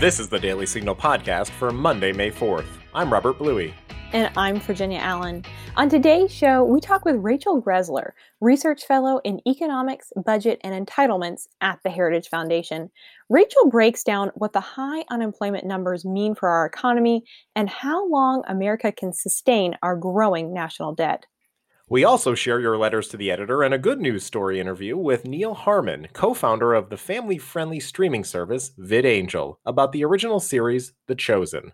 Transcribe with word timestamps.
This 0.00 0.20
is 0.20 0.28
the 0.28 0.38
Daily 0.38 0.64
Signal 0.64 0.94
podcast 0.94 1.48
for 1.48 1.72
Monday, 1.72 2.12
May 2.12 2.30
4th. 2.30 2.68
I'm 2.94 3.12
Robert 3.12 3.36
Bluey. 3.36 3.74
And 4.12 4.30
I'm 4.36 4.60
Virginia 4.60 5.00
Allen. 5.00 5.44
On 5.76 5.88
today's 5.88 6.32
show, 6.32 6.62
we 6.62 6.80
talk 6.80 7.04
with 7.04 7.16
Rachel 7.16 7.60
Greszler, 7.60 8.12
Research 8.40 8.84
Fellow 8.84 9.20
in 9.24 9.40
Economics, 9.44 10.12
Budget, 10.24 10.60
and 10.62 10.86
Entitlements 10.86 11.48
at 11.60 11.80
the 11.82 11.90
Heritage 11.90 12.28
Foundation. 12.28 12.92
Rachel 13.28 13.68
breaks 13.70 14.04
down 14.04 14.30
what 14.36 14.52
the 14.52 14.60
high 14.60 15.02
unemployment 15.10 15.66
numbers 15.66 16.04
mean 16.04 16.36
for 16.36 16.48
our 16.48 16.64
economy 16.64 17.24
and 17.56 17.68
how 17.68 18.08
long 18.08 18.44
America 18.46 18.92
can 18.92 19.12
sustain 19.12 19.76
our 19.82 19.96
growing 19.96 20.54
national 20.54 20.94
debt. 20.94 21.26
We 21.90 22.04
also 22.04 22.34
share 22.34 22.60
your 22.60 22.76
letters 22.76 23.08
to 23.08 23.16
the 23.16 23.30
editor 23.30 23.62
and 23.62 23.72
a 23.72 23.78
good 23.78 23.98
news 23.98 24.22
story 24.22 24.60
interview 24.60 24.94
with 24.94 25.26
Neal 25.26 25.54
Harmon, 25.54 26.08
co 26.12 26.34
founder 26.34 26.74
of 26.74 26.90
the 26.90 26.98
family 26.98 27.38
friendly 27.38 27.80
streaming 27.80 28.24
service 28.24 28.72
VidAngel, 28.78 29.56
about 29.64 29.92
the 29.92 30.04
original 30.04 30.38
series 30.38 30.92
The 31.06 31.14
Chosen. 31.14 31.72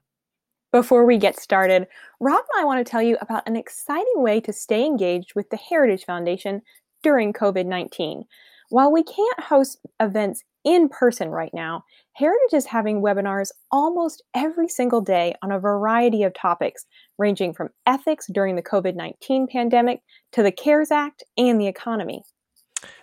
Before 0.70 1.04
we 1.04 1.18
get 1.18 1.40
started, 1.40 1.88
Rob 2.20 2.44
and 2.54 2.62
I 2.62 2.64
want 2.64 2.84
to 2.84 2.88
tell 2.88 3.02
you 3.02 3.16
about 3.20 3.48
an 3.48 3.56
exciting 3.56 4.06
way 4.22 4.40
to 4.42 4.52
stay 4.52 4.86
engaged 4.86 5.32
with 5.34 5.50
the 5.50 5.56
Heritage 5.56 6.04
Foundation 6.04 6.62
during 7.02 7.32
COVID 7.32 7.66
19. 7.66 8.22
While 8.68 8.92
we 8.92 9.02
can't 9.02 9.40
host 9.40 9.80
events 9.98 10.44
in 10.64 10.88
person 10.88 11.28
right 11.28 11.52
now, 11.52 11.84
Heritage 12.14 12.52
is 12.52 12.66
having 12.66 13.02
webinars 13.02 13.50
almost 13.70 14.22
every 14.34 14.68
single 14.68 15.00
day 15.00 15.34
on 15.42 15.50
a 15.50 15.58
variety 15.58 16.22
of 16.22 16.34
topics, 16.34 16.84
ranging 17.18 17.52
from 17.52 17.70
ethics 17.86 18.26
during 18.32 18.54
the 18.56 18.62
COVID 18.62 18.94
19 18.94 19.48
pandemic 19.48 20.00
to 20.32 20.42
the 20.42 20.52
CARES 20.52 20.90
Act 20.90 21.22
and 21.36 21.60
the 21.60 21.66
economy. 21.66 22.22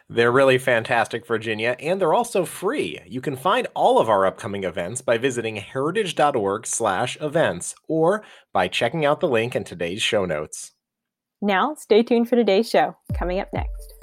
They're 0.10 0.32
really 0.32 0.58
fantastic, 0.58 1.26
Virginia, 1.26 1.78
and 1.80 2.02
they're 2.02 2.14
also 2.14 2.46
free. 2.46 3.00
You 3.08 3.22
can 3.22 3.38
find 3.38 3.68
all 3.74 4.00
of 4.00 4.10
our 4.10 4.26
upcoming 4.26 4.66
events 4.66 5.02
by 5.02 5.18
visiting 5.18 5.56
heritage.org/events 5.56 7.76
or 7.88 8.24
by 8.52 8.68
checking 8.68 9.06
out 9.06 9.22
the 9.22 9.30
link 9.30 9.56
in 9.56 9.64
today's 9.64 10.02
show 10.02 10.26
notes. 10.26 10.74
Now, 11.42 11.76
stay 11.76 12.04
tuned 12.04 12.28
for 12.30 12.36
today's 12.36 12.70
show. 12.70 12.98
Coming 13.14 13.40
up 13.40 13.48
next. 13.54 14.01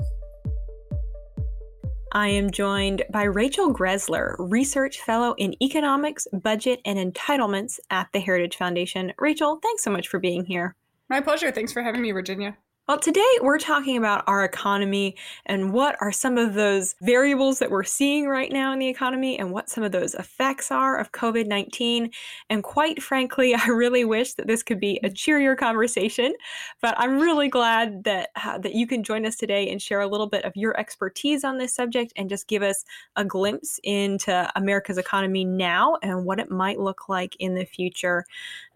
I 2.12 2.28
am 2.28 2.50
joined 2.50 3.02
by 3.10 3.24
Rachel 3.24 3.72
Greszler, 3.72 4.34
Research 4.38 5.00
Fellow 5.00 5.34
in 5.36 5.54
Economics, 5.62 6.26
Budget, 6.32 6.80
and 6.84 6.98
Entitlements 6.98 7.78
at 7.90 8.08
the 8.12 8.20
Heritage 8.20 8.56
Foundation. 8.56 9.12
Rachel, 9.18 9.58
thanks 9.62 9.84
so 9.84 9.90
much 9.90 10.08
for 10.08 10.18
being 10.18 10.46
here. 10.46 10.74
My 11.10 11.20
pleasure. 11.20 11.50
Thanks 11.50 11.72
for 11.72 11.82
having 11.82 12.00
me, 12.00 12.12
Virginia. 12.12 12.56
Well, 12.88 12.98
today 12.98 13.20
we're 13.42 13.58
talking 13.58 13.98
about 13.98 14.24
our 14.26 14.46
economy 14.46 15.14
and 15.44 15.74
what 15.74 15.96
are 16.00 16.10
some 16.10 16.38
of 16.38 16.54
those 16.54 16.94
variables 17.02 17.58
that 17.58 17.70
we're 17.70 17.84
seeing 17.84 18.28
right 18.28 18.50
now 18.50 18.72
in 18.72 18.78
the 18.78 18.88
economy 18.88 19.38
and 19.38 19.52
what 19.52 19.68
some 19.68 19.84
of 19.84 19.92
those 19.92 20.14
effects 20.14 20.70
are 20.70 20.96
of 20.96 21.12
COVID 21.12 21.46
19. 21.46 22.10
And 22.48 22.64
quite 22.64 23.02
frankly, 23.02 23.54
I 23.54 23.66
really 23.66 24.06
wish 24.06 24.32
that 24.34 24.46
this 24.46 24.62
could 24.62 24.80
be 24.80 24.98
a 25.04 25.10
cheerier 25.10 25.54
conversation, 25.54 26.32
but 26.80 26.94
I'm 26.96 27.18
really 27.18 27.50
glad 27.50 28.04
that, 28.04 28.30
uh, 28.42 28.56
that 28.56 28.72
you 28.72 28.86
can 28.86 29.04
join 29.04 29.26
us 29.26 29.36
today 29.36 29.68
and 29.68 29.82
share 29.82 30.00
a 30.00 30.08
little 30.08 30.26
bit 30.26 30.46
of 30.46 30.56
your 30.56 30.74
expertise 30.80 31.44
on 31.44 31.58
this 31.58 31.74
subject 31.74 32.14
and 32.16 32.30
just 32.30 32.48
give 32.48 32.62
us 32.62 32.86
a 33.16 33.24
glimpse 33.24 33.78
into 33.84 34.50
America's 34.56 34.96
economy 34.96 35.44
now 35.44 35.98
and 36.02 36.24
what 36.24 36.40
it 36.40 36.50
might 36.50 36.80
look 36.80 37.06
like 37.10 37.36
in 37.38 37.54
the 37.54 37.66
future. 37.66 38.24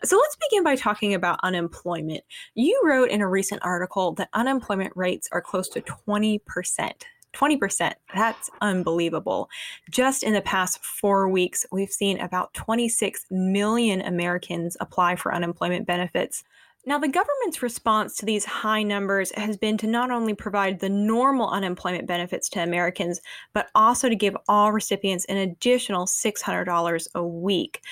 So 0.04 0.18
let's 0.18 0.36
begin 0.50 0.64
by 0.64 0.76
talking 0.76 1.14
about 1.14 1.40
unemployment. 1.42 2.24
You 2.54 2.78
wrote 2.84 3.08
in 3.08 3.22
a 3.22 3.28
recent 3.28 3.62
article 3.64 4.01
that 4.12 4.28
unemployment 4.32 4.92
rates 4.96 5.28
are 5.30 5.40
close 5.40 5.68
to 5.68 5.80
20%. 5.80 6.40
20%. 7.32 7.92
That's 8.14 8.50
unbelievable. 8.60 9.48
Just 9.90 10.22
in 10.22 10.32
the 10.32 10.42
past 10.42 10.84
four 10.84 11.28
weeks, 11.28 11.64
we've 11.72 11.90
seen 11.90 12.20
about 12.20 12.52
26 12.54 13.26
million 13.30 14.02
Americans 14.02 14.76
apply 14.80 15.16
for 15.16 15.34
unemployment 15.34 15.86
benefits. 15.86 16.44
Now, 16.84 16.98
the 16.98 17.06
government's 17.06 17.62
response 17.62 18.16
to 18.16 18.26
these 18.26 18.44
high 18.44 18.82
numbers 18.82 19.30
has 19.36 19.56
been 19.56 19.78
to 19.78 19.86
not 19.86 20.10
only 20.10 20.34
provide 20.34 20.80
the 20.80 20.88
normal 20.88 21.48
unemployment 21.48 22.08
benefits 22.08 22.48
to 22.50 22.62
Americans, 22.62 23.20
but 23.52 23.68
also 23.76 24.08
to 24.08 24.16
give 24.16 24.36
all 24.48 24.72
recipients 24.72 25.24
an 25.26 25.36
additional 25.36 26.06
$600 26.06 27.08
a 27.14 27.24
week. 27.24 27.82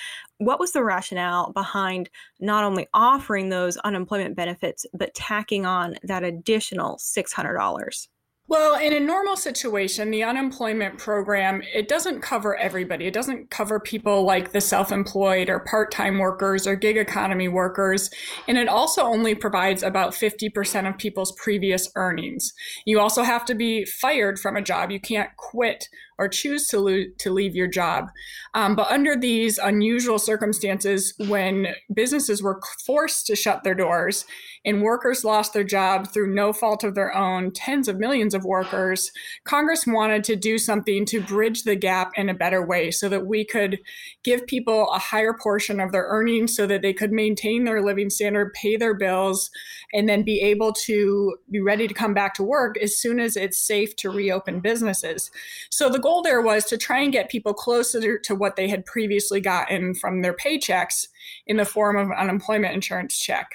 What 0.41 0.59
was 0.59 0.71
the 0.71 0.83
rationale 0.83 1.51
behind 1.53 2.09
not 2.39 2.63
only 2.63 2.87
offering 2.95 3.49
those 3.49 3.77
unemployment 3.77 4.35
benefits, 4.35 4.87
but 4.91 5.13
tacking 5.13 5.67
on 5.67 5.97
that 6.01 6.23
additional 6.23 6.97
$600? 6.97 8.07
Well, 8.47 8.75
in 8.79 8.91
a 8.91 8.99
normal 8.99 9.37
situation, 9.37 10.09
the 10.09 10.23
unemployment 10.23 10.97
program, 10.97 11.61
it 11.73 11.87
doesn't 11.87 12.21
cover 12.21 12.57
everybody. 12.57 13.05
It 13.05 13.13
doesn't 13.13 13.51
cover 13.51 13.79
people 13.79 14.23
like 14.23 14.51
the 14.51 14.59
self-employed 14.59 15.47
or 15.47 15.59
part-time 15.59 16.17
workers 16.17 16.65
or 16.65 16.75
gig 16.75 16.97
economy 16.97 17.47
workers. 17.47 18.09
And 18.47 18.57
it 18.57 18.67
also 18.67 19.03
only 19.03 19.35
provides 19.35 19.83
about 19.83 20.13
50% 20.13 20.89
of 20.89 20.97
people's 20.97 21.33
previous 21.33 21.89
earnings. 21.95 22.51
You 22.85 22.99
also 22.99 23.21
have 23.21 23.45
to 23.45 23.53
be 23.55 23.85
fired 23.85 24.39
from 24.39 24.57
a 24.57 24.61
job. 24.61 24.89
You 24.89 24.99
can't 24.99 25.29
quit 25.37 25.87
or 26.17 26.27
choose 26.27 26.67
to, 26.67 26.79
lo- 26.79 27.03
to 27.17 27.31
leave 27.31 27.55
your 27.55 27.67
job. 27.67 28.09
Um, 28.53 28.75
but 28.75 28.91
under 28.91 29.15
these 29.15 29.57
unusual 29.57 30.19
circumstances, 30.19 31.13
when 31.27 31.67
businesses 31.93 32.43
were 32.43 32.59
forced 32.85 33.25
to 33.27 33.35
shut 33.35 33.63
their 33.63 33.75
doors 33.75 34.25
and 34.65 34.81
workers 34.81 35.23
lost 35.23 35.53
their 35.53 35.63
job 35.63 36.11
through 36.11 36.33
no 36.33 36.53
fault 36.53 36.83
of 36.83 36.93
their 36.93 37.15
own, 37.15 37.51
tens 37.51 37.87
of 37.87 37.97
millions 37.97 38.33
of 38.33 38.43
workers, 38.43 39.11
Congress 39.45 39.87
wanted 39.87 40.23
to 40.25 40.35
do 40.35 40.57
something 40.57 41.05
to 41.05 41.21
bridge 41.21 41.63
the 41.63 41.75
gap 41.75 42.11
in 42.15 42.29
a 42.29 42.33
better 42.33 42.65
way 42.65 42.91
so 42.91 43.09
that 43.09 43.25
we 43.25 43.43
could 43.43 43.79
give 44.23 44.45
people 44.45 44.89
a 44.91 44.99
higher 44.99 45.33
portion 45.33 45.79
of 45.79 45.91
their 45.91 46.05
earnings 46.09 46.55
so 46.55 46.67
that 46.67 46.81
they 46.81 46.93
could 46.93 47.11
maintain 47.11 47.63
their 47.63 47.81
living 47.81 48.09
standard, 48.09 48.53
pay 48.53 48.75
their 48.75 48.93
bills, 48.93 49.49
and 49.93 50.07
then 50.07 50.23
be 50.23 50.41
able 50.41 50.73
to 50.73 51.35
be 51.49 51.59
ready 51.59 51.87
to 51.87 51.93
come 51.93 52.13
back 52.13 52.33
to 52.33 52.43
work 52.43 52.77
as 52.77 52.97
soon 52.97 53.19
as 53.19 53.35
it's 53.35 53.59
safe 53.59 53.95
to 53.95 54.09
reopen 54.09 54.59
businesses. 54.59 55.31
So 55.69 55.89
the 55.89 55.99
goal 55.99 56.10
there 56.21 56.41
was 56.41 56.65
to 56.65 56.77
try 56.77 56.99
and 56.99 57.13
get 57.13 57.29
people 57.29 57.53
closer 57.53 58.17
to 58.17 58.35
what 58.35 58.57
they 58.57 58.67
had 58.67 58.85
previously 58.85 59.39
gotten 59.39 59.95
from 59.95 60.21
their 60.21 60.33
paychecks 60.33 61.07
in 61.47 61.55
the 61.57 61.65
form 61.65 61.95
of 61.95 62.11
unemployment 62.11 62.73
insurance 62.73 63.17
check. 63.17 63.49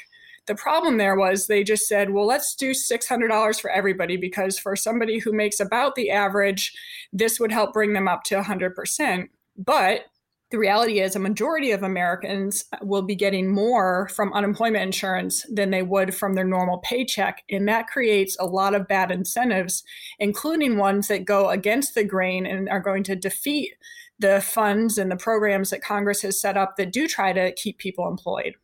The 0.46 0.54
problem 0.54 0.96
there 0.96 1.16
was 1.16 1.46
they 1.46 1.64
just 1.64 1.86
said, 1.86 2.10
well, 2.10 2.26
let's 2.26 2.54
do 2.54 2.70
$600 2.70 3.60
for 3.60 3.70
everybody 3.70 4.16
because 4.16 4.58
for 4.58 4.76
somebody 4.76 5.18
who 5.18 5.32
makes 5.32 5.60
about 5.60 5.96
the 5.96 6.10
average, 6.10 6.72
this 7.12 7.38
would 7.38 7.52
help 7.52 7.72
bring 7.72 7.92
them 7.92 8.08
up 8.08 8.22
to 8.24 8.36
100%. 8.36 9.28
But 9.58 10.06
the 10.50 10.58
reality 10.58 11.00
is 11.00 11.16
a 11.16 11.20
majority 11.20 11.72
of 11.72 11.82
Americans 11.82 12.64
will 12.80 13.02
be 13.02 13.16
getting 13.16 13.52
more 13.52 14.08
from 14.08 14.32
unemployment 14.32 14.84
insurance 14.84 15.44
than 15.50 15.70
they 15.70 15.82
would 15.82 16.14
from 16.14 16.34
their 16.34 16.44
normal 16.44 16.78
paycheck. 16.78 17.42
And 17.50 17.66
that 17.68 17.88
creates 17.88 18.36
a 18.38 18.46
lot 18.46 18.74
of 18.74 18.86
bad 18.86 19.10
incentives, 19.10 19.82
including 20.20 20.76
ones 20.76 21.08
that 21.08 21.24
go 21.24 21.50
against 21.50 21.94
the 21.94 22.04
grain 22.04 22.46
and 22.46 22.68
are 22.68 22.80
going 22.80 23.02
to 23.04 23.16
defeat 23.16 23.72
the 24.18 24.40
funds 24.40 24.98
and 24.98 25.10
the 25.10 25.16
programs 25.16 25.70
that 25.70 25.82
Congress 25.82 26.22
has 26.22 26.40
set 26.40 26.56
up 26.56 26.76
that 26.76 26.92
do 26.92 27.08
try 27.08 27.32
to 27.32 27.52
keep 27.52 27.78
people 27.78 28.08
employed. 28.08 28.54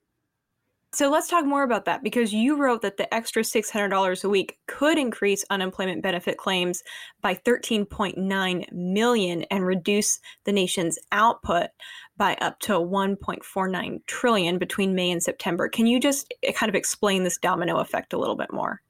So 0.95 1.11
let's 1.11 1.29
talk 1.29 1.47
more 1.47 1.63
about 1.63 1.87
that 1.87 2.03
because 2.03 2.35
you 2.35 2.55
wrote 2.55 2.83
that 2.83 2.99
the 2.99 3.13
extra 3.15 3.43
$600 3.43 4.25
a 4.25 4.29
week 4.29 4.59
could 4.67 4.99
increase 4.99 5.43
unemployment 5.49 6.03
benefit 6.03 6.37
claims 6.37 6.83
by 7.23 7.35
13.9 7.35 8.73
million 8.73 9.43
and 9.45 9.65
reduce 9.65 10.21
the 10.45 10.53
nation's 10.53 10.99
output 11.11 11.71
by 12.19 12.35
up 12.43 12.61
to 12.61 12.73
1.49 12.73 14.07
trillion 14.07 14.59
between 14.59 14.95
May 14.95 15.11
and 15.11 15.23
September. 15.23 15.67
Can 15.67 15.87
you 15.87 15.99
just 15.99 16.35
eh, 16.43 16.53
kind 16.53 16.69
of 16.69 16.75
explain 16.75 17.25
this 17.25 17.39
domino 17.39 17.79
effect 17.79 18.13
a 18.13 18.19
little 18.19 18.37
bit 18.37 18.53
more? 18.53 18.83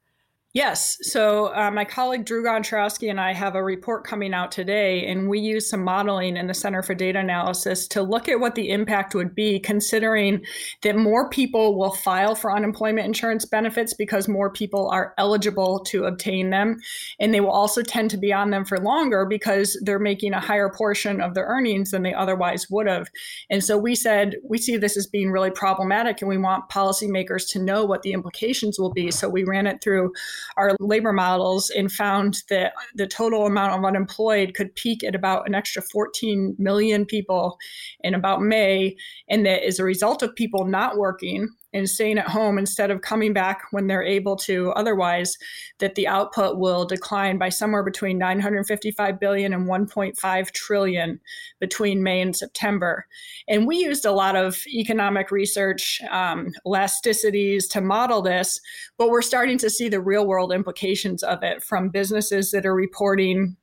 Yes. 0.53 0.99
So 1.01 1.51
uh, 1.55 1.71
my 1.71 1.83
colleague 1.83 2.25
Drew 2.25 2.43
Gonshorowski 2.43 3.09
and 3.09 3.19
I 3.19 3.33
have 3.33 3.55
a 3.55 3.63
report 3.63 4.05
coming 4.05 4.35
out 4.35 4.51
today, 4.51 5.07
and 5.07 5.27
we 5.27 5.39
use 5.39 5.67
some 5.67 5.83
modeling 5.83 6.37
in 6.37 6.45
the 6.45 6.53
Center 6.53 6.83
for 6.83 6.93
Data 6.93 7.17
Analysis 7.17 7.87
to 7.87 8.03
look 8.03 8.29
at 8.29 8.39
what 8.39 8.53
the 8.53 8.69
impact 8.69 9.15
would 9.15 9.33
be, 9.33 9.59
considering 9.59 10.45
that 10.83 10.95
more 10.95 11.27
people 11.27 11.75
will 11.75 11.93
file 11.93 12.35
for 12.35 12.55
unemployment 12.55 13.07
insurance 13.07 13.45
benefits 13.45 13.95
because 13.95 14.27
more 14.27 14.51
people 14.51 14.91
are 14.91 15.15
eligible 15.17 15.79
to 15.85 16.05
obtain 16.05 16.51
them, 16.51 16.79
and 17.19 17.33
they 17.33 17.41
will 17.41 17.49
also 17.49 17.81
tend 17.81 18.11
to 18.11 18.17
be 18.17 18.31
on 18.31 18.51
them 18.51 18.63
for 18.63 18.77
longer 18.77 19.25
because 19.25 19.75
they're 19.81 19.97
making 19.97 20.33
a 20.33 20.39
higher 20.39 20.69
portion 20.69 21.19
of 21.19 21.33
their 21.33 21.47
earnings 21.47 21.89
than 21.89 22.03
they 22.03 22.13
otherwise 22.13 22.69
would 22.69 22.85
have. 22.85 23.09
And 23.49 23.63
so 23.63 23.75
we 23.75 23.95
said 23.95 24.35
we 24.47 24.59
see 24.59 24.77
this 24.77 24.97
as 24.97 25.07
being 25.07 25.31
really 25.31 25.49
problematic, 25.49 26.21
and 26.21 26.29
we 26.29 26.37
want 26.37 26.69
policymakers 26.69 27.49
to 27.53 27.59
know 27.59 27.85
what 27.85 28.03
the 28.03 28.13
implications 28.13 28.77
will 28.77 28.93
be. 28.93 29.09
So 29.09 29.27
we 29.27 29.43
ran 29.45 29.65
it 29.65 29.81
through 29.81 30.13
our 30.57 30.75
labor 30.79 31.13
models 31.13 31.69
and 31.69 31.91
found 31.91 32.43
that 32.49 32.73
the 32.95 33.07
total 33.07 33.45
amount 33.45 33.73
of 33.73 33.85
unemployed 33.85 34.53
could 34.55 34.75
peak 34.75 35.03
at 35.03 35.15
about 35.15 35.47
an 35.47 35.55
extra 35.55 35.81
14 35.81 36.55
million 36.57 37.05
people 37.05 37.57
in 38.01 38.13
about 38.13 38.41
May. 38.41 38.95
And 39.29 39.45
that 39.45 39.63
as 39.63 39.79
a 39.79 39.83
result 39.83 40.23
of 40.23 40.35
people 40.35 40.65
not 40.65 40.97
working, 40.97 41.49
and 41.73 41.89
staying 41.89 42.17
at 42.17 42.27
home 42.27 42.57
instead 42.57 42.91
of 42.91 43.01
coming 43.01 43.33
back 43.33 43.63
when 43.71 43.87
they're 43.87 44.03
able 44.03 44.35
to 44.35 44.71
otherwise, 44.71 45.37
that 45.79 45.95
the 45.95 46.07
output 46.07 46.57
will 46.57 46.85
decline 46.85 47.37
by 47.37 47.49
somewhere 47.49 47.83
between 47.83 48.17
955 48.17 49.19
billion 49.19 49.53
and 49.53 49.67
1.5 49.67 50.51
trillion 50.51 51.19
between 51.59 52.03
May 52.03 52.21
and 52.21 52.35
September. 52.35 53.07
And 53.47 53.67
we 53.67 53.77
used 53.77 54.05
a 54.05 54.11
lot 54.11 54.35
of 54.35 54.65
economic 54.67 55.31
research 55.31 56.01
um, 56.11 56.51
elasticities 56.65 57.69
to 57.71 57.81
model 57.81 58.21
this, 58.21 58.59
but 58.97 59.09
we're 59.09 59.21
starting 59.21 59.57
to 59.59 59.69
see 59.69 59.89
the 59.89 60.01
real 60.01 60.27
world 60.27 60.53
implications 60.53 61.23
of 61.23 61.43
it 61.43 61.63
from 61.63 61.89
businesses 61.89 62.51
that 62.51 62.65
are 62.65 62.75
reporting 62.75 63.57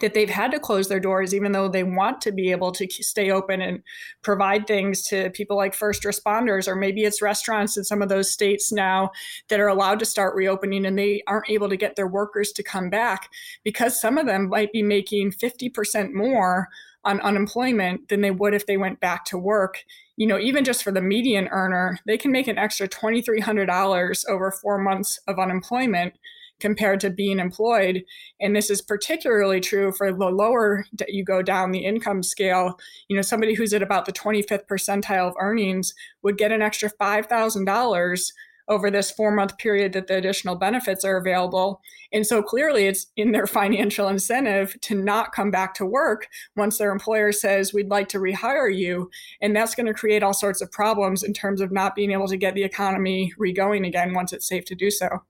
that 0.00 0.14
they've 0.14 0.30
had 0.30 0.52
to 0.52 0.60
close 0.60 0.88
their 0.88 1.00
doors 1.00 1.34
even 1.34 1.50
though 1.50 1.68
they 1.68 1.82
want 1.82 2.20
to 2.20 2.30
be 2.30 2.52
able 2.52 2.70
to 2.70 2.86
stay 2.88 3.30
open 3.30 3.60
and 3.60 3.82
provide 4.22 4.66
things 4.66 5.02
to 5.02 5.30
people 5.30 5.56
like 5.56 5.74
first 5.74 6.04
responders 6.04 6.68
or 6.68 6.76
maybe 6.76 7.02
it's 7.02 7.20
restaurants 7.20 7.76
in 7.76 7.82
some 7.82 8.00
of 8.00 8.08
those 8.08 8.30
states 8.30 8.70
now 8.70 9.10
that 9.48 9.58
are 9.58 9.68
allowed 9.68 9.98
to 9.98 10.06
start 10.06 10.36
reopening 10.36 10.86
and 10.86 10.96
they 10.96 11.22
aren't 11.26 11.50
able 11.50 11.68
to 11.68 11.76
get 11.76 11.96
their 11.96 12.06
workers 12.06 12.52
to 12.52 12.62
come 12.62 12.88
back 12.88 13.30
because 13.64 14.00
some 14.00 14.16
of 14.16 14.26
them 14.26 14.48
might 14.48 14.72
be 14.72 14.82
making 14.82 15.32
50% 15.32 16.12
more 16.12 16.68
on 17.02 17.20
unemployment 17.22 18.08
than 18.08 18.20
they 18.20 18.30
would 18.30 18.54
if 18.54 18.66
they 18.66 18.76
went 18.76 19.00
back 19.00 19.24
to 19.24 19.38
work. 19.38 19.84
You 20.16 20.26
know 20.26 20.38
even 20.38 20.64
just 20.64 20.84
for 20.84 20.92
the 20.92 21.00
median 21.00 21.48
earner 21.48 21.98
they 22.06 22.16
can 22.18 22.30
make 22.30 22.46
an 22.46 22.58
extra 22.58 22.86
$2300 22.86 24.28
over 24.28 24.50
4 24.52 24.78
months 24.78 25.18
of 25.26 25.38
unemployment 25.38 26.14
compared 26.60 27.00
to 27.00 27.10
being 27.10 27.38
employed. 27.38 28.04
And 28.40 28.54
this 28.54 28.70
is 28.70 28.80
particularly 28.82 29.60
true 29.60 29.92
for 29.92 30.12
the 30.12 30.28
lower 30.30 30.84
that 30.94 31.12
you 31.12 31.24
go 31.24 31.42
down 31.42 31.72
the 31.72 31.84
income 31.84 32.22
scale. 32.22 32.78
You 33.08 33.16
know, 33.16 33.22
somebody 33.22 33.54
who's 33.54 33.74
at 33.74 33.82
about 33.82 34.06
the 34.06 34.12
25th 34.12 34.66
percentile 34.66 35.28
of 35.28 35.34
earnings 35.40 35.94
would 36.22 36.38
get 36.38 36.52
an 36.52 36.62
extra 36.62 36.90
$5,000 36.90 38.32
over 38.70 38.88
this 38.88 39.10
four 39.10 39.32
month 39.32 39.58
period 39.58 39.92
that 39.92 40.06
the 40.06 40.16
additional 40.16 40.54
benefits 40.54 41.04
are 41.04 41.16
available. 41.16 41.82
And 42.12 42.24
so 42.24 42.40
clearly 42.42 42.86
it's 42.86 43.08
in 43.16 43.32
their 43.32 43.46
financial 43.48 44.08
incentive 44.08 44.80
to 44.82 44.94
not 44.94 45.32
come 45.32 45.50
back 45.50 45.74
to 45.74 45.84
work 45.84 46.28
once 46.56 46.78
their 46.78 46.92
employer 46.92 47.32
says, 47.32 47.74
we'd 47.74 47.90
like 47.90 48.08
to 48.10 48.18
rehire 48.18 48.74
you. 48.74 49.10
And 49.42 49.54
that's 49.54 49.74
going 49.74 49.86
to 49.86 49.94
create 49.94 50.22
all 50.22 50.32
sorts 50.32 50.62
of 50.62 50.70
problems 50.70 51.22
in 51.22 51.34
terms 51.34 51.60
of 51.60 51.72
not 51.72 51.96
being 51.96 52.12
able 52.12 52.28
to 52.28 52.36
get 52.36 52.54
the 52.54 52.62
economy 52.62 53.32
regoing 53.38 53.86
again 53.86 54.14
once 54.14 54.32
it's 54.32 54.48
safe 54.48 54.64
to 54.66 54.74
do 54.76 54.90
so. 54.90 55.22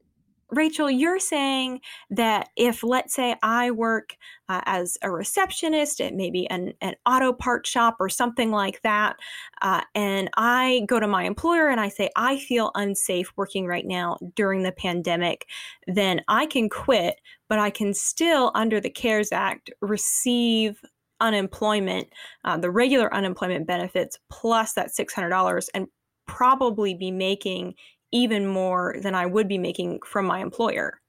Rachel, 0.53 0.91
you're 0.91 1.19
saying 1.19 1.81
that 2.11 2.49
if, 2.57 2.83
let's 2.83 3.15
say, 3.15 3.37
I 3.43 3.71
work 3.71 4.17
uh, 4.49 4.61
as 4.67 4.99
a 5.03 5.11
receptionist 5.11 6.01
at 6.01 6.15
maybe 6.15 6.49
an, 6.51 6.75
an 6.81 6.95
auto 7.07 7.33
part 7.33 7.67
shop 7.67 7.97
or 8.01 8.09
something 8.09 8.51
like 8.51 8.83
that, 8.83 9.17
uh, 9.63 9.83
and 9.95 10.31
I 10.37 10.85
go 10.89 11.01
to 11.01 11.07
my 11.07 11.25
employer 11.25 11.69
and 11.69 11.81
I 11.81 11.89
say, 11.89 12.11
I 12.17 12.39
feel 12.39 12.71
unsafe 12.75 13.33
working 13.37 13.67
right 13.67 13.87
now 13.87 14.19
during 14.35 14.63
the 14.63 14.73
pandemic, 14.73 15.47
then 15.87 16.23
I 16.29 16.47
can 16.47 16.69
quit, 16.69 17.21
but 17.49 17.59
I 17.59 17.71
can 17.71 17.95
still, 17.95 18.51
under 18.55 18.81
the 18.81 18.91
CARES 18.91 19.33
Act, 19.33 19.71
receive 19.81 20.81
unemployment, 21.21 22.09
uh, 22.45 22.57
the 22.57 22.71
regular 22.71 23.13
unemployment 23.15 23.67
benefits 23.67 24.19
plus 24.31 24.73
that 24.73 24.89
$600 24.89 25.69
and 25.75 25.87
probably 26.27 26.95
be 26.95 27.11
making 27.11 27.75
even 28.13 28.47
more 28.47 28.97
than 29.03 29.15
I 29.15 29.27
would 29.27 29.49
be 29.49 29.59
making 29.59 30.01
from 30.07 30.27
my 30.27 30.41
employer. 30.41 31.00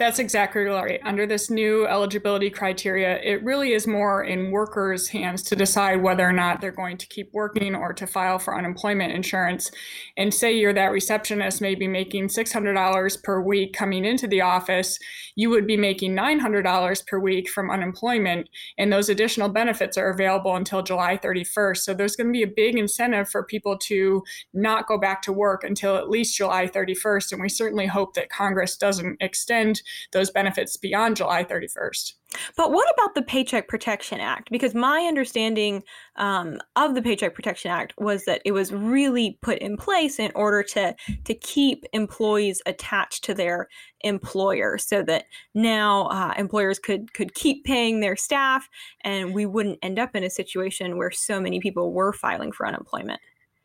That's 0.00 0.18
exactly 0.18 0.62
right. 0.62 0.98
Under 1.04 1.26
this 1.26 1.50
new 1.50 1.86
eligibility 1.86 2.48
criteria, 2.48 3.18
it 3.18 3.44
really 3.44 3.74
is 3.74 3.86
more 3.86 4.24
in 4.24 4.50
workers' 4.50 5.08
hands 5.08 5.42
to 5.42 5.54
decide 5.54 6.02
whether 6.02 6.26
or 6.26 6.32
not 6.32 6.62
they're 6.62 6.70
going 6.70 6.96
to 6.96 7.06
keep 7.06 7.30
working 7.34 7.74
or 7.74 7.92
to 7.92 8.06
file 8.06 8.38
for 8.38 8.56
unemployment 8.56 9.12
insurance. 9.12 9.70
And 10.16 10.32
say 10.32 10.56
you're 10.56 10.72
that 10.72 10.90
receptionist, 10.90 11.60
maybe 11.60 11.86
making 11.86 12.28
$600 12.28 13.22
per 13.22 13.42
week 13.42 13.74
coming 13.74 14.06
into 14.06 14.26
the 14.26 14.40
office, 14.40 14.98
you 15.36 15.50
would 15.50 15.66
be 15.66 15.76
making 15.76 16.16
$900 16.16 17.06
per 17.06 17.18
week 17.18 17.50
from 17.50 17.70
unemployment. 17.70 18.48
And 18.78 18.90
those 18.90 19.10
additional 19.10 19.50
benefits 19.50 19.98
are 19.98 20.08
available 20.08 20.56
until 20.56 20.82
July 20.82 21.18
31st. 21.18 21.76
So 21.76 21.92
there's 21.92 22.16
going 22.16 22.28
to 22.28 22.32
be 22.32 22.42
a 22.42 22.46
big 22.46 22.78
incentive 22.78 23.28
for 23.28 23.44
people 23.44 23.76
to 23.76 24.22
not 24.54 24.86
go 24.86 24.96
back 24.96 25.20
to 25.22 25.32
work 25.32 25.62
until 25.62 25.96
at 25.96 26.08
least 26.08 26.38
July 26.38 26.68
31st. 26.68 27.32
And 27.32 27.42
we 27.42 27.50
certainly 27.50 27.86
hope 27.86 28.14
that 28.14 28.30
Congress 28.30 28.78
doesn't 28.78 29.18
extend 29.20 29.82
those 30.12 30.30
benefits 30.30 30.76
beyond 30.76 31.16
July 31.16 31.44
31st. 31.44 32.14
But 32.56 32.70
what 32.70 32.86
about 32.94 33.14
the 33.14 33.22
Paycheck 33.22 33.68
Protection 33.68 34.20
Act? 34.20 34.50
Because 34.50 34.74
my 34.74 35.00
understanding 35.00 35.82
um, 36.16 36.58
of 36.76 36.94
the 36.94 37.02
Paycheck 37.02 37.34
Protection 37.34 37.70
Act 37.70 37.94
was 37.98 38.24
that 38.24 38.40
it 38.44 38.52
was 38.52 38.72
really 38.72 39.38
put 39.42 39.58
in 39.58 39.76
place 39.76 40.18
in 40.18 40.30
order 40.34 40.62
to 40.62 40.94
to 41.24 41.34
keep 41.34 41.84
employees 41.92 42.62
attached 42.66 43.24
to 43.24 43.34
their 43.34 43.68
employer, 44.02 44.78
so 44.78 45.02
that 45.02 45.24
now 45.54 46.06
uh, 46.06 46.32
employers 46.36 46.78
could 46.78 47.12
could 47.14 47.34
keep 47.34 47.64
paying 47.64 48.00
their 48.00 48.16
staff, 48.16 48.68
and 49.02 49.34
we 49.34 49.46
wouldn't 49.46 49.78
end 49.82 49.98
up 49.98 50.14
in 50.14 50.22
a 50.22 50.30
situation 50.30 50.98
where 50.98 51.10
so 51.10 51.40
many 51.40 51.60
people 51.60 51.92
were 51.92 52.12
filing 52.12 52.52
for 52.52 52.66
unemployment. 52.66 53.20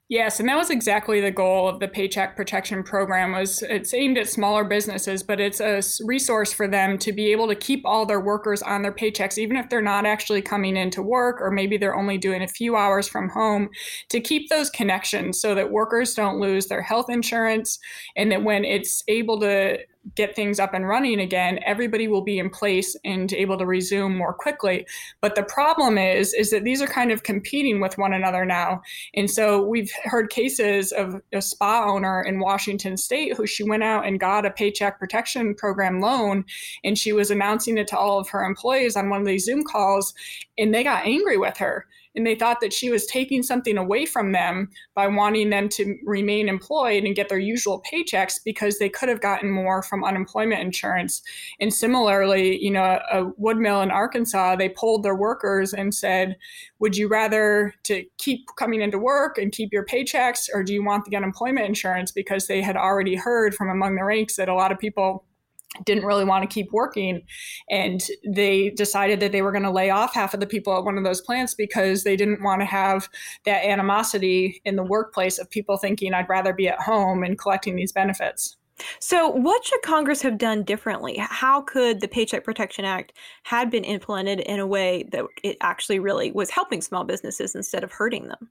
Yes, 0.08 0.40
and 0.40 0.48
that 0.50 0.58
was 0.58 0.70
exactly 0.70 1.20
the 1.20 1.32
goal 1.32 1.68
of 1.68 1.80
the 1.80 1.88
Paycheck 1.88 2.36
Protection 2.36 2.84
Program 2.84 3.32
was 3.32 3.64
it's 3.64 3.92
aimed 3.92 4.20
at 4.20 4.30
smaller 4.30 4.64
businesses, 4.64 5.24
but 5.24 5.40
it's 5.40 5.60
a 5.60 5.82
resource 6.06 6.54
for 6.54 6.68
them 6.68 7.00
to 7.00 7.12
be 7.12 7.32
able 7.32 7.48
to 7.48 7.56
keep 7.56 7.82
all 7.86 8.06
their 8.06 8.20
workers 8.20 8.62
on 8.62 8.84
their 8.84 8.92
paychecks 8.92 9.40
even 9.40 9.58
if 9.58 9.68
they're 9.68 9.82
not 9.82 10.06
actually 10.06 10.44
coming 10.44 10.78
into 10.78 11.02
work 11.02 11.42
or 11.42 11.50
maybe 11.50 11.76
they're 11.76 11.96
only 11.96 12.20
doing 12.20 12.44
a 12.44 12.48
few 12.48 12.76
hours 12.76 13.08
from 13.08 13.30
home 13.30 13.68
to 14.10 14.20
keep 14.20 14.48
those 14.50 14.70
connections 14.70 15.42
so 15.42 15.56
that 15.56 15.72
workers 15.72 16.14
don't 16.14 16.40
lose 16.40 16.68
their 16.68 16.84
health 16.84 17.10
insurance 17.10 17.80
and 18.16 18.32
that 18.32 18.44
when 18.44 18.64
it's 18.64 19.04
able 19.08 19.40
to 19.40 19.76
get 20.14 20.36
things 20.36 20.60
up 20.60 20.74
and 20.74 20.88
running 20.88 21.20
again, 21.20 21.60
everybody 21.66 22.08
will 22.08 22.22
be 22.22 22.38
in 22.38 22.50
place 22.50 22.96
and 23.04 23.34
able 23.34 23.58
to 23.58 23.66
resume 23.66 24.16
more 24.16 24.34
quickly. 24.34 24.86
But 25.22 25.36
the 25.36 25.44
problem 25.44 25.98
is, 25.98 26.34
is 26.34 26.52
that 26.52 26.64
these 26.64 26.82
are 26.82 26.88
kind 26.88 27.12
of 27.12 27.24
competing 27.24 27.80
with 27.80 27.98
one 27.98 28.14
another 28.14 28.46
now. 28.46 28.82
And 29.16 29.30
so 29.30 29.66
we've 29.66 29.92
heard 30.04 30.30
cases 30.30 30.92
of 30.92 31.22
a 31.34 31.42
spa 31.42 31.86
owner 31.88 32.22
in 32.22 32.40
Washington 32.40 32.98
state 32.98 33.36
who 33.36 33.48
she 33.48 33.64
went 33.64 33.84
out 33.84 34.06
and 34.06 34.20
got 34.20 34.46
a 34.46 34.52
paycheck 34.52 35.00
protection 35.00 35.56
program 35.56 36.00
loan 36.00 36.46
and 36.84 36.98
she 36.98 37.12
was 37.12 37.32
announcing 37.32 37.78
it 37.78 37.88
to 37.88 37.98
all 37.98 38.20
of 38.20 38.30
her 38.30 38.44
employees 38.44 38.96
on 38.96 39.10
one 39.10 39.22
of 39.22 39.28
these 39.28 39.46
Zoom 39.46 39.64
calls 39.64 40.14
and 40.58 40.74
they 40.74 40.84
got 40.84 41.06
angry 41.06 41.38
with 41.38 41.58
her 41.58 41.88
and 42.16 42.26
they 42.26 42.36
thought 42.36 42.62
that 42.62 42.74
she 42.74 42.90
was 42.90 43.06
taking 43.06 43.44
something 43.44 43.78
away 43.78 44.06
from 44.06 44.32
them 44.32 44.70
by 44.94 45.08
wanting 45.08 45.50
them 45.50 45.70
to 45.70 45.98
remain 46.04 46.48
employed 46.48 47.04
and 47.04 47.16
get 47.16 47.30
their 47.30 47.40
usual 47.40 47.84
paychecks 47.92 48.40
because 48.44 48.80
they 48.80 48.90
could 48.90 49.10
have 49.10 49.22
gotten 49.22 49.52
more 49.52 49.84
from 49.84 50.04
unemployment 50.04 50.62
insurance. 50.62 51.22
And 51.60 51.74
similarly, 51.74 52.58
you 52.64 52.72
know, 52.72 53.00
a 53.12 53.26
wood 53.38 53.58
mill 53.58 53.82
in 53.82 53.92
Arkansas, 53.92 54.56
they 54.56 54.70
polled 54.70 55.04
their 55.04 55.16
workers 55.16 55.74
and 55.74 55.94
said, 55.94 56.38
would 56.80 56.96
you 56.96 57.08
rather 57.08 57.74
to 57.84 58.04
keep 58.18 58.46
coming 58.58 58.82
into 58.82 59.00
work 59.00 59.38
and 59.38 59.52
keep 59.52 59.72
your 59.72 59.86
paychecks 59.86 60.50
or 60.54 60.64
do 60.64 60.74
you 60.74 60.84
want 60.84 61.06
the 61.06 61.16
unemployment 61.16 61.66
insurance 61.66 62.12
because 62.12 62.48
they 62.48 62.62
had 62.62 62.76
already 62.76 63.16
heard 63.16 63.56
from 63.56 63.70
among 63.70 63.96
the 63.96 64.04
ranks 64.04 64.36
that 64.36 64.50
a 64.50 64.54
lot 64.54 64.72
of 64.72 64.80
people 64.80 65.26
didn't 65.84 66.06
really 66.06 66.26
want 66.26 66.48
to 66.48 66.54
keep 66.54 66.72
working 66.72 67.22
and 67.70 68.04
they 68.28 68.70
decided 68.72 69.20
that 69.20 69.32
they 69.32 69.42
were 69.42 69.52
going 69.52 69.64
to 69.64 69.72
lay 69.72 69.90
off 69.90 70.14
half 70.14 70.34
of 70.34 70.40
the 70.40 70.48
people 70.48 70.78
at 70.78 70.84
one 70.84 70.98
of 70.98 71.04
those 71.04 71.22
plants 71.22 71.54
because 71.54 72.04
they 72.04 72.16
didn't 72.16 72.42
want 72.42 72.62
to 72.62 72.66
have 72.66 73.10
that 73.46 73.66
animosity 73.66 74.62
in 74.66 74.76
the 74.76 74.84
workplace 74.84 75.38
of 75.38 75.50
people 75.50 75.78
thinking 75.78 76.14
I'd 76.14 76.30
rather 76.30 76.54
be 76.54 76.68
at 76.68 76.80
home 76.80 77.24
and 77.24 77.38
collecting 77.38 77.76
these 77.76 77.92
benefits. 77.92 78.58
So, 79.00 79.30
what 79.30 79.66
should 79.66 79.82
Congress 79.84 80.22
have 80.22 80.38
done 80.38 80.64
differently? 80.64 81.16
How 81.18 81.62
could 81.62 82.02
the 82.02 82.10
Paycheck 82.10 82.44
Protection 82.44 82.84
Act 82.84 83.14
had 83.44 83.72
been 83.72 83.86
implemented 83.86 84.42
in 84.42 84.60
a 84.60 84.68
way 84.68 85.08
that 85.14 85.24
it 85.44 85.56
actually 85.62 86.00
really 86.00 86.32
was 86.34 86.50
helping 86.50 86.82
small 86.82 87.06
businesses 87.06 87.56
instead 87.56 87.86
of 87.86 87.92
hurting 87.94 88.28
them? 88.28 88.50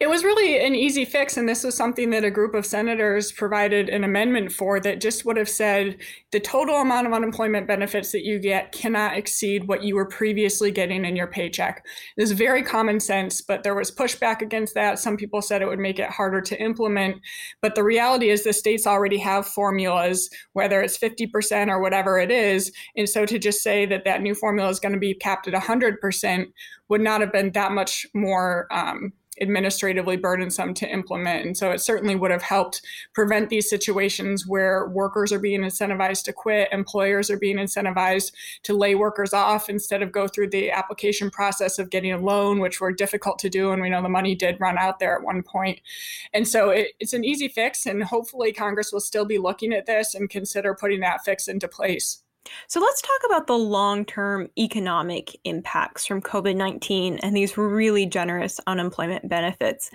It 0.00 0.08
was 0.08 0.24
really 0.24 0.64
an 0.64 0.74
easy 0.74 1.04
fix, 1.04 1.36
and 1.36 1.48
this 1.48 1.62
was 1.62 1.76
something 1.76 2.10
that 2.10 2.24
a 2.24 2.30
group 2.30 2.54
of 2.54 2.66
senators 2.66 3.30
provided 3.30 3.88
an 3.88 4.02
amendment 4.02 4.52
for 4.52 4.80
that 4.80 5.00
just 5.00 5.24
would 5.24 5.36
have 5.36 5.48
said 5.48 5.98
the 6.32 6.40
total 6.40 6.76
amount 6.76 7.06
of 7.06 7.12
unemployment 7.12 7.68
benefits 7.68 8.10
that 8.12 8.24
you 8.24 8.38
get 8.38 8.72
cannot 8.72 9.16
exceed 9.16 9.68
what 9.68 9.84
you 9.84 9.94
were 9.94 10.06
previously 10.06 10.70
getting 10.70 11.04
in 11.04 11.14
your 11.14 11.28
paycheck. 11.28 11.84
This 12.16 12.30
is 12.30 12.36
very 12.36 12.62
common 12.62 12.98
sense, 12.98 13.40
but 13.40 13.62
there 13.62 13.74
was 13.74 13.90
pushback 13.90 14.42
against 14.42 14.74
that. 14.74 14.98
Some 14.98 15.16
people 15.16 15.40
said 15.40 15.62
it 15.62 15.68
would 15.68 15.78
make 15.78 15.98
it 15.98 16.10
harder 16.10 16.40
to 16.40 16.60
implement. 16.60 17.20
But 17.62 17.74
the 17.74 17.84
reality 17.84 18.30
is 18.30 18.42
the 18.42 18.52
states 18.52 18.86
already 18.86 19.18
have 19.18 19.46
formulas, 19.46 20.28
whether 20.54 20.82
it's 20.82 20.98
50% 20.98 21.68
or 21.68 21.80
whatever 21.80 22.18
it 22.18 22.30
is. 22.30 22.72
And 22.96 23.08
so 23.08 23.26
to 23.26 23.38
just 23.38 23.62
say 23.62 23.86
that 23.86 24.04
that 24.04 24.22
new 24.22 24.34
formula 24.34 24.68
is 24.70 24.80
going 24.80 24.92
to 24.92 24.98
be 24.98 25.14
capped 25.14 25.46
at 25.46 25.54
100% 25.54 26.46
would 26.88 27.00
not 27.00 27.20
have 27.20 27.32
been 27.32 27.52
that 27.52 27.72
much 27.72 28.06
more. 28.14 28.66
Um, 28.70 29.12
administratively 29.40 30.16
burdensome 30.16 30.74
to 30.74 30.88
implement. 30.88 31.46
And 31.46 31.56
so 31.56 31.70
it 31.70 31.80
certainly 31.80 32.14
would 32.16 32.30
have 32.30 32.42
helped 32.42 32.82
prevent 33.12 33.48
these 33.48 33.68
situations 33.68 34.46
where 34.46 34.86
workers 34.88 35.32
are 35.32 35.38
being 35.38 35.62
incentivized 35.62 36.24
to 36.24 36.32
quit, 36.32 36.68
employers 36.72 37.30
are 37.30 37.38
being 37.38 37.56
incentivized 37.56 38.32
to 38.64 38.74
lay 38.74 38.94
workers 38.94 39.32
off 39.32 39.68
instead 39.68 40.02
of 40.02 40.12
go 40.12 40.26
through 40.26 40.50
the 40.50 40.70
application 40.70 41.30
process 41.30 41.78
of 41.78 41.90
getting 41.90 42.12
a 42.12 42.18
loan, 42.18 42.60
which 42.60 42.80
were 42.80 42.92
difficult 42.92 43.38
to 43.38 43.50
do. 43.50 43.72
And 43.72 43.80
we 43.80 43.90
know 43.90 44.02
the 44.02 44.08
money 44.08 44.34
did 44.34 44.60
run 44.60 44.78
out 44.78 44.98
there 44.98 45.16
at 45.16 45.22
one 45.22 45.42
point. 45.42 45.80
And 46.32 46.46
so 46.46 46.70
it, 46.70 46.88
it's 47.00 47.12
an 47.12 47.24
easy 47.24 47.48
fix. 47.48 47.86
And 47.86 48.02
hopefully 48.02 48.52
Congress 48.52 48.92
will 48.92 49.00
still 49.00 49.24
be 49.24 49.38
looking 49.38 49.72
at 49.72 49.86
this 49.86 50.14
and 50.14 50.30
consider 50.30 50.74
putting 50.74 51.00
that 51.00 51.24
fix 51.24 51.48
into 51.48 51.68
place. 51.68 52.23
So 52.66 52.80
let's 52.80 53.00
talk 53.00 53.20
about 53.26 53.46
the 53.46 53.58
long 53.58 54.04
term 54.04 54.48
economic 54.58 55.38
impacts 55.44 56.06
from 56.06 56.20
COVID 56.20 56.56
19 56.56 57.18
and 57.18 57.36
these 57.36 57.56
really 57.56 58.06
generous 58.06 58.60
unemployment 58.66 59.28
benefits. 59.28 59.90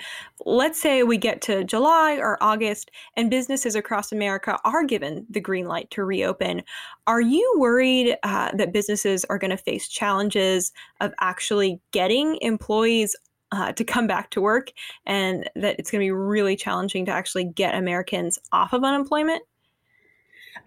Let's 0.46 0.82
say 0.82 1.04
we 1.04 1.18
get 1.18 1.42
to 1.44 1.64
July 1.64 2.14
or 2.14 2.42
August 2.42 2.92
and 3.16 3.30
businesses 3.30 3.76
across 3.76 4.12
America 4.12 4.60
are 4.64 4.84
given 4.84 5.26
the 5.30 5.40
green 5.40 5.66
light 5.66 5.90
to 5.92 6.04
reopen. 6.04 6.64
Are 7.08 7.22
you 7.22 7.56
worried 7.58 8.18
uh, 8.24 8.52
that 8.56 8.74
businesses 8.74 9.26
are 9.26 9.38
going 9.38 9.52
to 9.52 9.58
face 9.58 9.88
challenges 9.88 10.72
of 11.02 11.14
actually 11.20 11.80
getting 11.92 12.38
employees 12.42 13.16
uh, 13.52 13.72
to 13.74 13.84
come 13.84 14.08
back 14.08 14.30
to 14.32 14.42
work 14.42 14.72
and 15.06 15.50
that 15.56 15.80
it's 15.80 15.90
going 15.90 16.00
to 16.00 16.06
be 16.06 16.12
really 16.12 16.56
challenging 16.56 17.06
to 17.06 17.12
actually 17.12 17.44
get 17.44 17.76
Americans 17.76 18.38
off 18.52 18.74
of 18.74 18.84
unemployment? 18.84 19.42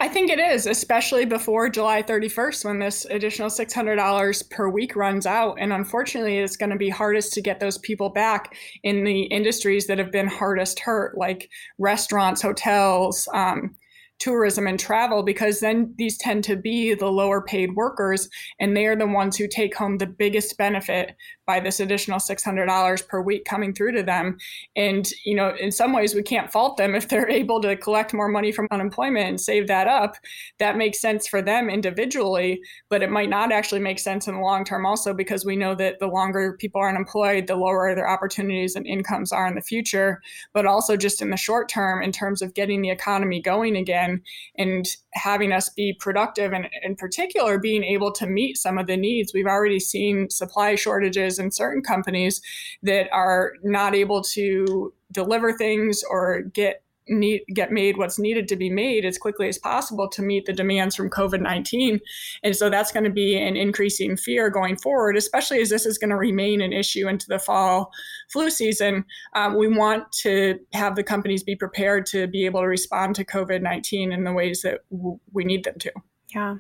I 0.01 0.09
think 0.09 0.31
it 0.31 0.39
is, 0.39 0.67
especially 0.67 1.25
before 1.25 1.69
July 1.69 2.03
31st 2.03 2.65
when 2.65 2.79
this 2.79 3.05
additional 3.07 3.49
$600 3.49 4.51
per 4.51 4.69
week 4.69 4.97
runs 4.97 5.27
out. 5.27 5.57
And 5.59 5.73
unfortunately, 5.73 6.39
it's 6.39 6.57
going 6.57 6.71
to 6.71 6.77
be 6.77 6.89
hardest 6.89 7.33
to 7.35 7.41
get 7.41 7.61
those 7.61 7.79
people 7.79 8.09
back 8.09 8.57
in 8.83 9.05
the 9.05 9.23
industries 9.23 9.87
that 9.87 9.99
have 9.99 10.13
been 10.13 10.27
hardest 10.27 10.81
hurt, 10.81 11.17
like 11.17 11.51
restaurants, 11.79 12.43
hotels, 12.43 13.29
um, 13.33 13.77
tourism 14.23 14.69
and 14.69 14.79
travel 14.79 15.25
because 15.25 15.59
then 15.59 15.93
these 15.99 16.17
tend 16.17 16.45
to 16.45 16.55
be 16.55 16.95
the 16.95 17.11
lower 17.11 17.43
paid 17.43 17.75
workers 17.75 18.29
and 18.61 18.77
they 18.77 18.87
are 18.87 18.95
the 18.95 19.05
ones 19.05 19.37
who 19.37 19.49
take 19.49 19.75
home 19.75 19.99
the 19.99 20.07
biggest 20.07 20.57
benefit 20.57 21.17
by 21.53 21.61
this 21.61 21.81
additional 21.81 22.19
$600 22.19 23.09
per 23.09 23.21
week 23.21 23.45
coming 23.45 23.75
through 23.75 23.93
to 23.93 24.03
them. 24.03 24.39
And 24.75 25.07
you 25.27 25.35
know 25.35 25.55
in 25.61 25.71
some 25.71 25.93
ways 25.93 26.15
we 26.15 26.23
can't 26.23 26.51
fault 26.51 26.79
them 26.79 26.95
if 26.95 27.09
they're 27.09 27.29
able 27.43 27.61
to 27.61 27.77
collect 27.77 28.15
more 28.15 28.29
money 28.29 28.53
from 28.53 28.69
unemployment 28.71 29.29
and 29.29 29.41
save 29.41 29.67
that 29.69 29.87
up. 29.87 30.15
That 30.59 30.79
makes 30.79 30.99
sense 30.99 31.29
for 31.29 31.43
them 31.43 31.69
individually 31.69 32.63
but 32.89 33.03
it 33.03 33.11
might 33.11 33.29
not 33.29 33.53
actually 33.53 33.81
make 33.81 33.99
sense 33.99 34.29
in 34.29 34.35
the 34.35 34.41
long 34.41 34.65
term 34.65 34.87
also 34.87 35.13
because 35.13 35.45
we 35.45 35.57
know 35.57 35.75
that 35.75 35.99
the 35.99 36.07
longer 36.07 36.57
people 36.59 36.81
are 36.81 36.89
unemployed 36.89 37.47
the 37.47 37.57
lower 37.57 37.95
their 37.95 38.09
opportunities 38.09 38.75
and 38.77 38.87
incomes 38.87 39.33
are 39.33 39.47
in 39.47 39.55
the 39.55 39.61
future. 39.61 40.21
But 40.53 40.67
also 40.67 40.97
just 40.97 41.23
in 41.23 41.31
the 41.31 41.37
short 41.37 41.69
term 41.69 42.03
in 42.03 42.13
terms 42.13 42.43
of 42.43 42.55
getting 42.55 42.83
the 42.83 42.91
economy 42.91 43.41
going 43.41 43.77
again 43.77 44.23
and 44.57 44.87
having 45.15 45.53
us 45.53 45.69
be 45.69 45.95
productive 45.99 46.53
and 46.53 46.69
in 46.83 46.97
particular 46.97 47.59
being 47.59 47.85
able 47.85 48.13
to 48.13 48.27
meet 48.27 48.57
some 48.57 48.79
of 48.79 48.87
the 48.87 48.97
needs. 48.97 49.33
We've 49.35 49.47
already 49.47 49.81
seen 49.81 50.31
supply 50.31 50.75
shortages 50.75 51.39
in 51.43 51.51
certain 51.51 51.83
companies 51.83 52.41
that 52.83 53.09
are 53.13 53.55
not 53.63 53.95
able 53.95 54.23
to 54.23 54.93
deliver 55.11 55.53
things 55.53 56.03
or 56.09 56.43
get 56.43 56.83
need 57.09 57.43
get 57.53 57.73
made 57.73 57.97
what's 57.97 58.19
needed 58.19 58.47
to 58.49 58.57
be 58.57 58.71
made 58.71 59.05
as 59.05 59.19
quickly 59.19 59.49
as 59.49 59.59
possible 59.59 60.09
to 60.09 60.23
meet 60.23 60.47
the 60.47 60.53
demands 60.53 60.95
from 60.95 61.11
COVID-19. 61.11 62.01
And 62.43 62.57
so 62.57 62.71
that's 62.71 62.93
going 62.93 63.05
to 63.05 63.11
be 63.11 63.37
an 63.37 63.57
increasing 63.57 64.17
fear 64.17 64.51
going 64.51 64.77
forward, 64.77 65.17
especially 65.17 65.61
as 65.61 65.71
this 65.71 65.87
is 65.87 65.99
going 65.99 66.11
to 66.11 66.17
remain 66.17 66.61
an 66.61 66.73
issue 66.73 67.09
into 67.09 67.27
the 67.29 67.39
fall 67.39 67.91
flu 68.31 68.51
season. 68.51 69.05
Um, 69.35 69.57
we 69.57 69.69
want 69.69 70.11
to 70.23 70.59
have 70.73 70.97
the 70.97 71.03
companies 71.03 71.43
be 71.43 71.57
prepared 71.57 72.07
to 72.07 72.27
be 72.27 72.47
able 72.47 72.61
to 72.61 72.69
respond 72.69 73.17
to 73.17 73.25
COVID-19 73.25 74.13
in 74.13 74.25
the 74.25 74.33
ways 74.33 74.63
that 74.63 74.81
w- 74.91 75.19
we 75.33 75.45
need 75.45 75.65
them 75.65 75.79
to. 75.81 75.93
Yeah. 76.35 76.57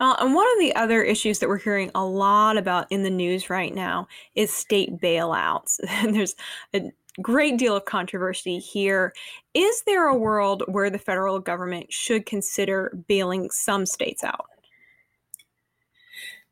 And 0.00 0.34
one 0.34 0.46
of 0.46 0.58
the 0.60 0.74
other 0.76 1.02
issues 1.02 1.38
that 1.40 1.48
we're 1.48 1.58
hearing 1.58 1.90
a 1.94 2.04
lot 2.04 2.56
about 2.56 2.86
in 2.90 3.02
the 3.02 3.10
news 3.10 3.50
right 3.50 3.74
now 3.74 4.08
is 4.34 4.52
state 4.52 4.98
bailouts. 5.00 5.78
There's 6.12 6.34
a 6.74 6.90
great 7.20 7.58
deal 7.58 7.76
of 7.76 7.84
controversy 7.84 8.58
here. 8.58 9.12
Is 9.54 9.82
there 9.86 10.06
a 10.08 10.16
world 10.16 10.62
where 10.68 10.90
the 10.90 10.98
federal 10.98 11.38
government 11.38 11.92
should 11.92 12.26
consider 12.26 12.96
bailing 13.08 13.50
some 13.50 13.86
states 13.86 14.24
out? 14.24 14.46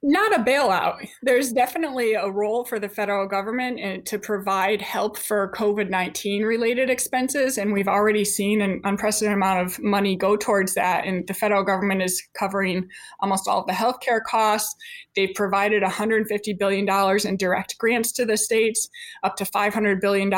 Not 0.02 0.32
a 0.32 0.44
bailout. 0.44 1.08
There's 1.22 1.52
definitely 1.52 2.14
a 2.14 2.30
role 2.30 2.64
for 2.64 2.78
the 2.78 2.88
federal 2.88 3.26
government 3.26 4.06
to 4.06 4.18
provide 4.18 4.80
help 4.80 5.18
for 5.18 5.50
COVID 5.56 5.90
19 5.90 6.44
related 6.44 6.88
expenses. 6.88 7.58
And 7.58 7.72
we've 7.72 7.88
already 7.88 8.24
seen 8.24 8.62
an 8.62 8.80
unprecedented 8.84 9.36
amount 9.36 9.66
of 9.66 9.82
money 9.82 10.14
go 10.14 10.36
towards 10.36 10.74
that. 10.74 11.04
And 11.04 11.26
the 11.26 11.34
federal 11.34 11.64
government 11.64 12.02
is 12.02 12.22
covering 12.38 12.88
almost 13.20 13.48
all 13.48 13.60
of 13.60 13.66
the 13.66 13.72
healthcare 13.72 14.22
costs. 14.22 14.76
They've 15.16 15.34
provided 15.34 15.82
$150 15.82 16.56
billion 16.56 16.88
in 17.26 17.36
direct 17.36 17.76
grants 17.78 18.12
to 18.12 18.24
the 18.24 18.36
states, 18.36 18.88
up 19.24 19.34
to 19.36 19.44
$500 19.44 20.00
billion 20.00 20.32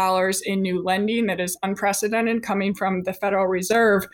in 0.46 0.62
new 0.62 0.82
lending 0.82 1.26
that 1.26 1.38
is 1.38 1.58
unprecedented 1.62 2.42
coming 2.42 2.74
from 2.74 3.02
the 3.02 3.12
Federal 3.12 3.46
Reserve. 3.46 4.06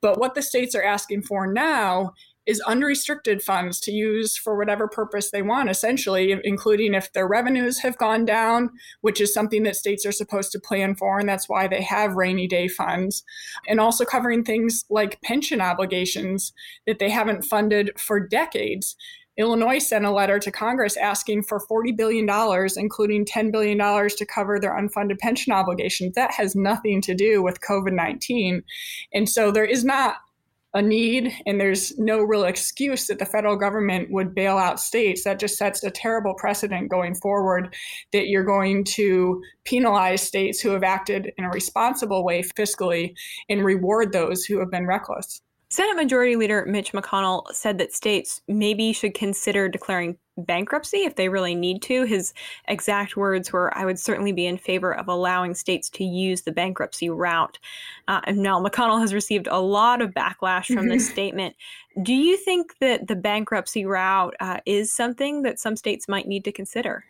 But 0.00 0.20
what 0.20 0.36
the 0.36 0.42
states 0.42 0.76
are 0.76 0.82
asking 0.82 1.22
for 1.22 1.52
now 1.52 2.12
is 2.46 2.60
unrestricted 2.62 3.42
funds 3.42 3.78
to 3.80 3.92
use 3.92 4.36
for 4.36 4.56
whatever 4.56 4.88
purpose 4.88 5.30
they 5.30 5.42
want, 5.42 5.70
essentially, 5.70 6.36
including 6.44 6.94
if 6.94 7.12
their 7.12 7.28
revenues 7.28 7.78
have 7.78 7.96
gone 7.98 8.24
down, 8.24 8.70
which 9.00 9.20
is 9.20 9.32
something 9.32 9.62
that 9.62 9.76
states 9.76 10.04
are 10.04 10.12
supposed 10.12 10.50
to 10.52 10.58
plan 10.58 10.94
for, 10.94 11.18
and 11.18 11.28
that's 11.28 11.48
why 11.48 11.68
they 11.68 11.82
have 11.82 12.14
rainy 12.14 12.48
day 12.48 12.66
funds, 12.66 13.22
and 13.68 13.78
also 13.78 14.04
covering 14.04 14.42
things 14.42 14.84
like 14.90 15.20
pension 15.22 15.60
obligations 15.60 16.52
that 16.86 16.98
they 16.98 17.10
haven't 17.10 17.44
funded 17.44 17.92
for 17.98 18.18
decades. 18.18 18.96
Illinois 19.38 19.78
sent 19.78 20.04
a 20.04 20.10
letter 20.10 20.38
to 20.38 20.50
Congress 20.50 20.96
asking 20.96 21.42
for 21.44 21.58
$40 21.58 21.96
billion, 21.96 22.28
including 22.76 23.24
$10 23.24 23.50
billion 23.50 23.78
to 23.78 24.26
cover 24.26 24.60
their 24.60 24.76
unfunded 24.76 25.18
pension 25.18 25.52
obligations. 25.52 26.14
That 26.14 26.32
has 26.32 26.54
nothing 26.54 27.00
to 27.02 27.14
do 27.14 27.42
with 27.42 27.60
COVID 27.60 27.92
19. 27.92 28.62
And 29.14 29.28
so 29.28 29.50
there 29.50 29.64
is 29.64 29.84
not 29.84 30.16
a 30.74 30.80
need 30.80 31.32
and 31.46 31.60
there's 31.60 31.98
no 31.98 32.22
real 32.22 32.44
excuse 32.44 33.06
that 33.06 33.18
the 33.18 33.26
federal 33.26 33.56
government 33.56 34.10
would 34.10 34.34
bail 34.34 34.56
out 34.56 34.80
states. 34.80 35.24
That 35.24 35.38
just 35.38 35.58
sets 35.58 35.82
a 35.84 35.90
terrible 35.90 36.34
precedent 36.34 36.90
going 36.90 37.14
forward 37.14 37.74
that 38.12 38.28
you're 38.28 38.44
going 38.44 38.84
to 38.84 39.42
penalize 39.64 40.22
states 40.22 40.60
who 40.60 40.70
have 40.70 40.82
acted 40.82 41.32
in 41.36 41.44
a 41.44 41.50
responsible 41.50 42.24
way 42.24 42.42
fiscally 42.42 43.14
and 43.48 43.64
reward 43.64 44.12
those 44.12 44.44
who 44.44 44.58
have 44.60 44.70
been 44.70 44.86
reckless. 44.86 45.42
Senate 45.70 45.96
Majority 45.96 46.36
Leader 46.36 46.66
Mitch 46.66 46.92
McConnell 46.92 47.50
said 47.52 47.78
that 47.78 47.94
states 47.94 48.42
maybe 48.46 48.92
should 48.92 49.14
consider 49.14 49.68
declaring 49.70 50.18
bankruptcy 50.36 50.98
if 50.98 51.16
they 51.16 51.28
really 51.28 51.54
need 51.54 51.82
to. 51.82 52.04
His 52.04 52.32
exact 52.68 53.16
words 53.16 53.52
were, 53.52 53.76
I 53.76 53.84
would 53.84 53.98
certainly 53.98 54.32
be 54.32 54.46
in 54.46 54.56
favor 54.56 54.94
of 54.94 55.08
allowing 55.08 55.54
states 55.54 55.88
to 55.90 56.04
use 56.04 56.42
the 56.42 56.52
bankruptcy 56.52 57.10
route. 57.10 57.58
Uh, 58.08 58.20
and 58.24 58.38
now 58.38 58.62
McConnell 58.62 59.00
has 59.00 59.14
received 59.14 59.48
a 59.50 59.60
lot 59.60 60.00
of 60.00 60.10
backlash 60.10 60.72
from 60.72 60.88
this 60.88 61.08
statement. 61.08 61.54
Do 62.02 62.14
you 62.14 62.36
think 62.36 62.78
that 62.80 63.08
the 63.08 63.16
bankruptcy 63.16 63.84
route 63.84 64.34
uh, 64.40 64.60
is 64.66 64.92
something 64.92 65.42
that 65.42 65.58
some 65.58 65.76
states 65.76 66.08
might 66.08 66.26
need 66.26 66.44
to 66.44 66.52
consider? 66.52 67.04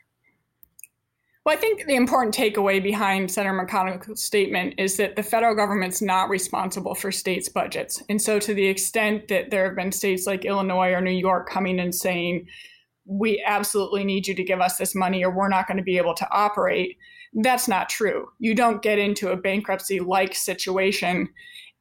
Well, 1.45 1.57
I 1.57 1.61
think 1.61 1.87
the 1.87 1.97
important 1.97 2.37
takeaway 2.37 2.81
behind 2.81 3.29
Senator 3.29 3.53
McConnell's 3.53 4.23
statement 4.23 4.75
is 4.79 4.97
that 4.99 5.17
the 5.17 5.25
federal 5.25 5.57
government's 5.57 6.01
not 6.01 6.29
responsible 6.29 6.95
for 6.95 7.11
states' 7.11 7.49
budgets. 7.49 8.01
And 8.09 8.23
so, 8.23 8.39
to 8.39 8.55
the 8.55 8.67
extent 8.67 9.27
that 9.27 9.51
there 9.51 9.65
have 9.65 9.75
been 9.75 9.91
states 9.91 10.25
like 10.25 10.45
Illinois 10.45 10.93
or 10.93 11.01
New 11.01 11.11
York 11.11 11.51
coming 11.51 11.81
and 11.81 11.93
saying, 11.93 12.47
we 13.05 13.43
absolutely 13.47 14.05
need 14.05 14.27
you 14.27 14.35
to 14.35 14.45
give 14.45 14.61
us 14.61 14.77
this 14.77 14.95
money 14.95 15.25
or 15.25 15.31
we're 15.31 15.49
not 15.49 15.67
going 15.67 15.77
to 15.77 15.83
be 15.83 15.97
able 15.97 16.15
to 16.15 16.29
operate, 16.31 16.97
that's 17.35 17.69
not 17.69 17.89
true. 17.89 18.29
You 18.39 18.55
don't 18.55 18.83
get 18.83 18.99
into 18.99 19.31
a 19.31 19.37
bankruptcy 19.37 20.01
like 20.01 20.35
situation 20.35 21.29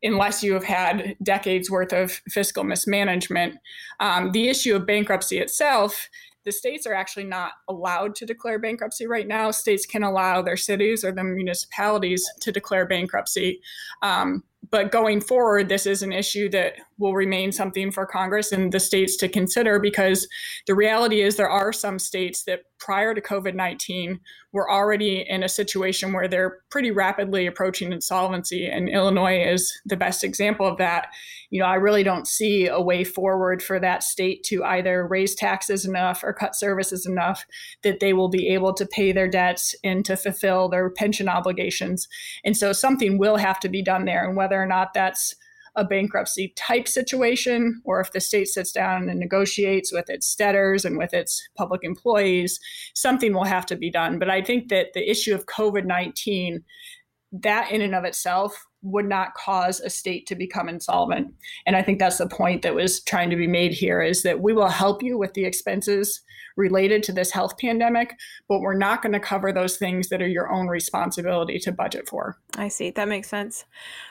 unless 0.04 0.42
you 0.42 0.54
have 0.54 0.64
had 0.64 1.16
decades 1.22 1.70
worth 1.70 1.94
of 1.94 2.12
fiscal 2.30 2.64
mismanagement. 2.64 3.56
Um, 4.00 4.32
the 4.32 4.50
issue 4.50 4.76
of 4.76 4.88
bankruptcy 4.88 5.38
itself 5.38 6.10
the 6.44 6.52
states 6.52 6.88
are 6.88 6.94
actually 6.94 7.26
not 7.26 7.54
allowed 7.70 8.16
to 8.16 8.26
declare 8.26 8.58
bankruptcy 8.58 9.06
right 9.06 9.28
now. 9.28 9.52
States 9.52 9.86
can 9.86 10.04
allow 10.04 10.42
their 10.42 10.58
cities 10.58 11.04
or 11.04 11.12
the 11.12 11.24
municipalities 11.24 12.28
to 12.42 12.52
declare 12.52 12.88
bankruptcy. 12.88 13.62
Um, 14.02 14.44
but 14.70 14.92
going 14.92 15.22
forward, 15.22 15.70
this 15.70 15.86
is 15.86 16.02
an 16.02 16.14
issue 16.14 16.50
that 16.50 16.74
will 17.00 17.16
remain 17.16 17.52
something 17.52 17.92
for 17.92 18.06
Congress 18.06 18.52
and 18.52 18.72
the 18.72 18.80
states 18.80 19.18
to 19.18 19.28
consider 19.28 19.80
because 19.80 20.28
the 20.68 20.76
reality 20.76 21.22
is 21.22 21.36
there 21.36 21.50
are 21.50 21.74
some 21.74 21.98
states 21.98 22.44
that 22.44 22.62
prior 22.80 23.14
to 23.14 23.22
COVID 23.22 23.56
19 23.56 24.20
were 24.54 24.70
already 24.70 25.26
in 25.28 25.44
a 25.44 25.50
situation 25.50 26.12
where 26.12 26.28
they're 26.28 26.58
pretty 26.70 26.92
rapidly 26.92 27.46
approaching 27.46 27.94
insolvency. 27.94 28.68
And 28.68 28.90
Illinois 28.90 29.42
is 29.42 29.72
the 29.86 29.96
best 29.96 30.24
example 30.24 30.68
of 30.68 30.78
that. 30.78 31.08
You 31.52 31.62
know, 31.62 31.68
I 31.68 31.76
really 31.76 32.04
don't 32.04 32.28
see 32.28 32.68
a 32.68 32.82
way 32.82 33.04
forward 33.04 33.64
for 33.64 33.80
that 33.80 34.04
state 34.04 34.44
to 34.46 34.64
either 34.64 35.08
raise 35.08 35.36
taxes 35.36 35.86
enough 35.86 36.22
or 36.24 36.34
cut 36.34 36.56
services 36.56 37.06
enough 37.06 37.46
that 37.84 38.00
they 38.02 38.14
will 38.14 38.30
be 38.30 38.50
able 38.50 38.74
to 38.74 38.86
pay 38.86 39.12
their 39.12 39.30
debts 39.30 39.74
and 39.84 40.04
to 40.06 40.18
fulfill 40.18 40.68
their 40.68 40.90
pension 40.90 41.30
obligations. 41.30 42.08
And 42.44 42.58
so 42.58 42.74
something 42.74 43.18
will 43.18 43.38
have 43.38 43.60
to 43.62 43.70
be 43.70 43.82
done 43.82 44.06
there. 44.06 44.28
And 44.28 44.36
whether 44.36 44.51
or 44.60 44.66
not 44.66 44.94
that's 44.94 45.36
a 45.76 45.86
bankruptcy 45.86 46.54
type 46.58 46.88
situation, 46.88 47.82
or 47.86 48.02
if 48.02 48.12
the 48.12 48.20
state 48.20 48.48
sits 48.48 48.72
down 48.72 49.10
and 49.10 49.20
negotiates 49.20 49.94
with 49.94 50.10
its 50.10 50.36
debtors 50.36 50.84
and 50.84 50.98
with 50.98 51.14
its 51.14 51.48
public 51.56 51.82
employees, 51.84 52.60
something 52.94 53.34
will 53.34 53.46
have 53.46 53.66
to 53.68 53.76
be 53.76 53.90
done. 53.90 54.20
But 54.20 54.30
I 54.30 54.42
think 54.42 54.68
that 54.70 54.88
the 54.94 55.10
issue 55.10 55.34
of 55.34 55.46
COVID 55.46 55.86
19, 55.86 56.64
that 57.32 57.72
in 57.72 57.82
and 57.82 57.96
of 57.96 58.04
itself 58.04 58.66
would 58.82 59.08
not 59.08 59.34
cause 59.34 59.80
a 59.80 59.90
state 59.90 60.26
to 60.28 60.36
become 60.36 60.68
insolvent. 60.68 61.34
And 61.66 61.76
I 61.76 61.82
think 61.82 62.00
that's 62.00 62.18
the 62.18 62.28
point 62.28 62.62
that 62.62 62.76
was 62.76 63.02
trying 63.02 63.30
to 63.30 63.36
be 63.36 63.48
made 63.48 63.74
here 63.74 64.02
is 64.02 64.24
that 64.24 64.42
we 64.42 64.54
will 64.54 64.70
help 64.70 65.04
you 65.04 65.18
with 65.18 65.34
the 65.34 65.46
expenses 65.46 66.22
related 66.58 67.04
to 67.04 67.12
this 67.12 67.32
health 67.32 67.58
pandemic, 67.58 68.18
but 68.48 68.60
we're 68.60 68.74
not 68.74 69.02
going 69.02 69.14
to 69.14 69.20
cover 69.20 69.52
those 69.52 69.78
things 69.78 70.10
that 70.10 70.22
are 70.22 70.28
your 70.28 70.52
own 70.52 70.68
responsibility 70.68 71.60
to 71.60 71.72
budget 71.72 72.08
for. 72.08 72.38
I 72.58 72.68
see. 72.68 72.92
That 72.92 73.08
makes 73.08 73.30
sense. 73.30 73.66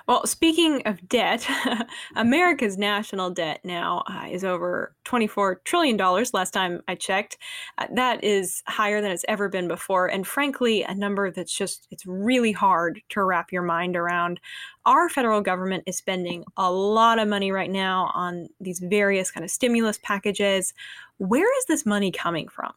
Well, 0.06 0.26
speaking 0.26 0.82
of 0.86 1.06
debt, 1.08 1.46
America's 2.16 2.78
national 2.78 3.30
debt 3.30 3.60
now 3.64 4.02
uh, 4.08 4.26
is 4.30 4.44
over 4.44 4.94
$24 5.04 5.56
trillion 5.64 5.96
last 5.96 6.52
time 6.52 6.80
I 6.88 6.94
checked. 6.94 7.36
Uh, 7.78 7.86
that 7.94 8.24
is 8.24 8.62
higher 8.66 9.00
than 9.00 9.10
it's 9.10 9.24
ever 9.28 9.48
been 9.48 9.68
before. 9.68 10.06
And 10.06 10.26
frankly, 10.26 10.82
a 10.82 10.94
number 10.94 11.30
that's 11.30 11.56
just, 11.56 11.86
it's 11.90 12.06
really 12.06 12.52
hard 12.52 13.00
to 13.10 13.22
wrap 13.22 13.52
your 13.52 13.62
mind 13.62 13.96
around. 13.96 14.40
Our 14.86 15.08
federal 15.08 15.40
government 15.40 15.84
is 15.86 15.96
spending 15.96 16.44
a 16.56 16.70
lot 16.70 17.18
of 17.18 17.28
money 17.28 17.52
right 17.52 17.70
now 17.70 18.10
on 18.14 18.48
these 18.60 18.78
various 18.78 19.30
kind 19.30 19.44
of 19.44 19.50
stimulus 19.50 19.98
packages. 20.02 20.72
Where 21.18 21.58
is 21.58 21.64
this 21.66 21.84
money 21.84 22.10
coming 22.10 22.48
from? 22.48 22.72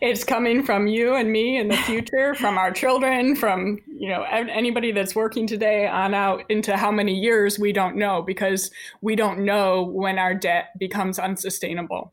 it's 0.00 0.24
coming 0.24 0.64
from 0.64 0.86
you 0.86 1.14
and 1.14 1.30
me 1.30 1.56
in 1.58 1.68
the 1.68 1.76
future, 1.76 2.34
from 2.34 2.56
our 2.56 2.72
children, 2.72 3.36
from 3.36 3.78
you 3.86 4.08
know 4.08 4.22
anybody 4.22 4.92
that's 4.92 5.14
working 5.14 5.46
today 5.46 5.86
on 5.86 6.14
out 6.14 6.42
into 6.48 6.76
how 6.76 6.90
many 6.90 7.14
years 7.14 7.58
we 7.58 7.72
don't 7.72 7.96
know 7.96 8.22
because 8.22 8.70
we 9.00 9.14
don't 9.14 9.40
know 9.40 9.82
when 9.82 10.18
our 10.18 10.34
debt 10.34 10.70
becomes 10.78 11.18
unsustainable. 11.18 12.12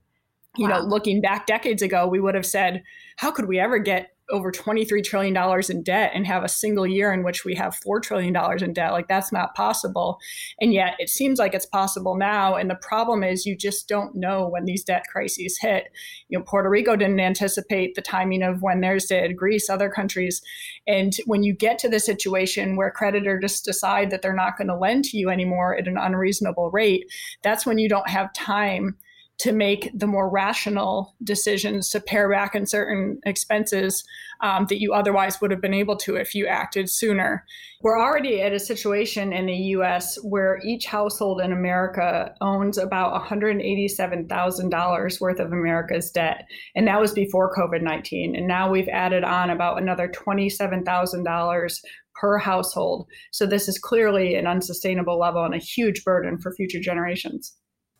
You 0.57 0.67
wow. 0.67 0.79
know, 0.79 0.85
looking 0.85 1.21
back 1.21 1.45
decades 1.45 1.81
ago, 1.81 2.07
we 2.07 2.19
would 2.19 2.35
have 2.35 2.45
said, 2.45 2.83
how 3.17 3.31
could 3.31 3.47
we 3.47 3.59
ever 3.59 3.77
get 3.77 4.16
over 4.29 4.51
$23 4.51 5.03
trillion 5.03 5.35
in 5.69 5.83
debt 5.83 6.11
and 6.13 6.27
have 6.27 6.43
a 6.43 6.49
single 6.49 6.85
year 6.85 7.13
in 7.13 7.23
which 7.23 7.45
we 7.45 7.55
have 7.55 7.79
$4 7.85 8.01
trillion 8.01 8.35
in 8.61 8.73
debt. 8.73 8.91
Like 8.91 9.07
that's 9.07 9.31
not 9.31 9.55
possible. 9.55 10.19
And 10.59 10.73
yet 10.73 10.95
it 10.99 11.09
seems 11.09 11.39
like 11.39 11.53
it's 11.53 11.65
possible 11.65 12.15
now. 12.15 12.55
And 12.55 12.69
the 12.69 12.75
problem 12.75 13.23
is 13.23 13.45
you 13.45 13.55
just 13.55 13.87
don't 13.87 14.15
know 14.15 14.47
when 14.47 14.65
these 14.65 14.83
debt 14.83 15.03
crises 15.11 15.57
hit. 15.59 15.85
You 16.29 16.37
know, 16.37 16.43
Puerto 16.45 16.69
Rico 16.69 16.95
didn't 16.95 17.19
anticipate 17.19 17.95
the 17.95 18.01
timing 18.01 18.43
of 18.43 18.61
when 18.61 18.81
theirs 18.81 19.05
did, 19.05 19.37
Greece, 19.37 19.69
other 19.69 19.89
countries. 19.89 20.41
And 20.87 21.15
when 21.25 21.43
you 21.43 21.53
get 21.53 21.79
to 21.79 21.89
the 21.89 21.99
situation 21.99 22.75
where 22.75 22.91
creditors 22.91 23.41
just 23.41 23.65
decide 23.65 24.11
that 24.11 24.21
they're 24.21 24.33
not 24.33 24.57
going 24.57 24.67
to 24.67 24.75
lend 24.75 25.05
to 25.05 25.17
you 25.17 25.29
anymore 25.29 25.75
at 25.75 25.87
an 25.87 25.97
unreasonable 25.97 26.69
rate, 26.71 27.05
that's 27.43 27.65
when 27.65 27.77
you 27.77 27.87
don't 27.87 28.09
have 28.09 28.33
time 28.33 28.97
to 29.39 29.51
make 29.51 29.89
the 29.93 30.07
more 30.07 30.29
rational 30.29 31.13
decisions 31.23 31.89
to 31.89 31.99
pare 31.99 32.29
back 32.29 32.55
on 32.55 32.65
certain 32.65 33.19
expenses 33.23 34.03
um, 34.41 34.65
that 34.69 34.81
you 34.81 34.93
otherwise 34.93 35.39
would 35.39 35.51
have 35.51 35.61
been 35.61 35.75
able 35.75 35.95
to 35.95 36.15
if 36.15 36.33
you 36.33 36.47
acted 36.47 36.89
sooner. 36.89 37.45
We're 37.81 37.99
already 37.99 38.41
at 38.41 38.53
a 38.53 38.59
situation 38.59 39.31
in 39.33 39.45
the 39.45 39.55
US 39.55 40.17
where 40.23 40.59
each 40.65 40.87
household 40.87 41.39
in 41.41 41.51
America 41.51 42.33
owns 42.41 42.79
about 42.79 43.21
$187,000 43.21 45.21
worth 45.21 45.39
of 45.39 45.51
America's 45.51 46.09
debt. 46.09 46.47
And 46.75 46.87
that 46.87 46.99
was 46.99 47.13
before 47.13 47.53
COVID 47.55 47.83
19. 47.83 48.35
And 48.35 48.47
now 48.47 48.71
we've 48.71 48.89
added 48.89 49.23
on 49.23 49.51
about 49.51 49.79
another 49.79 50.09
$27,000 50.09 51.79
per 52.19 52.39
household. 52.39 53.07
So 53.31 53.45
this 53.45 53.67
is 53.67 53.77
clearly 53.77 54.33
an 54.35 54.47
unsustainable 54.47 55.19
level 55.19 55.45
and 55.45 55.53
a 55.53 55.59
huge 55.59 56.03
burden 56.03 56.39
for 56.39 56.51
future 56.55 56.79
generations. 56.79 57.55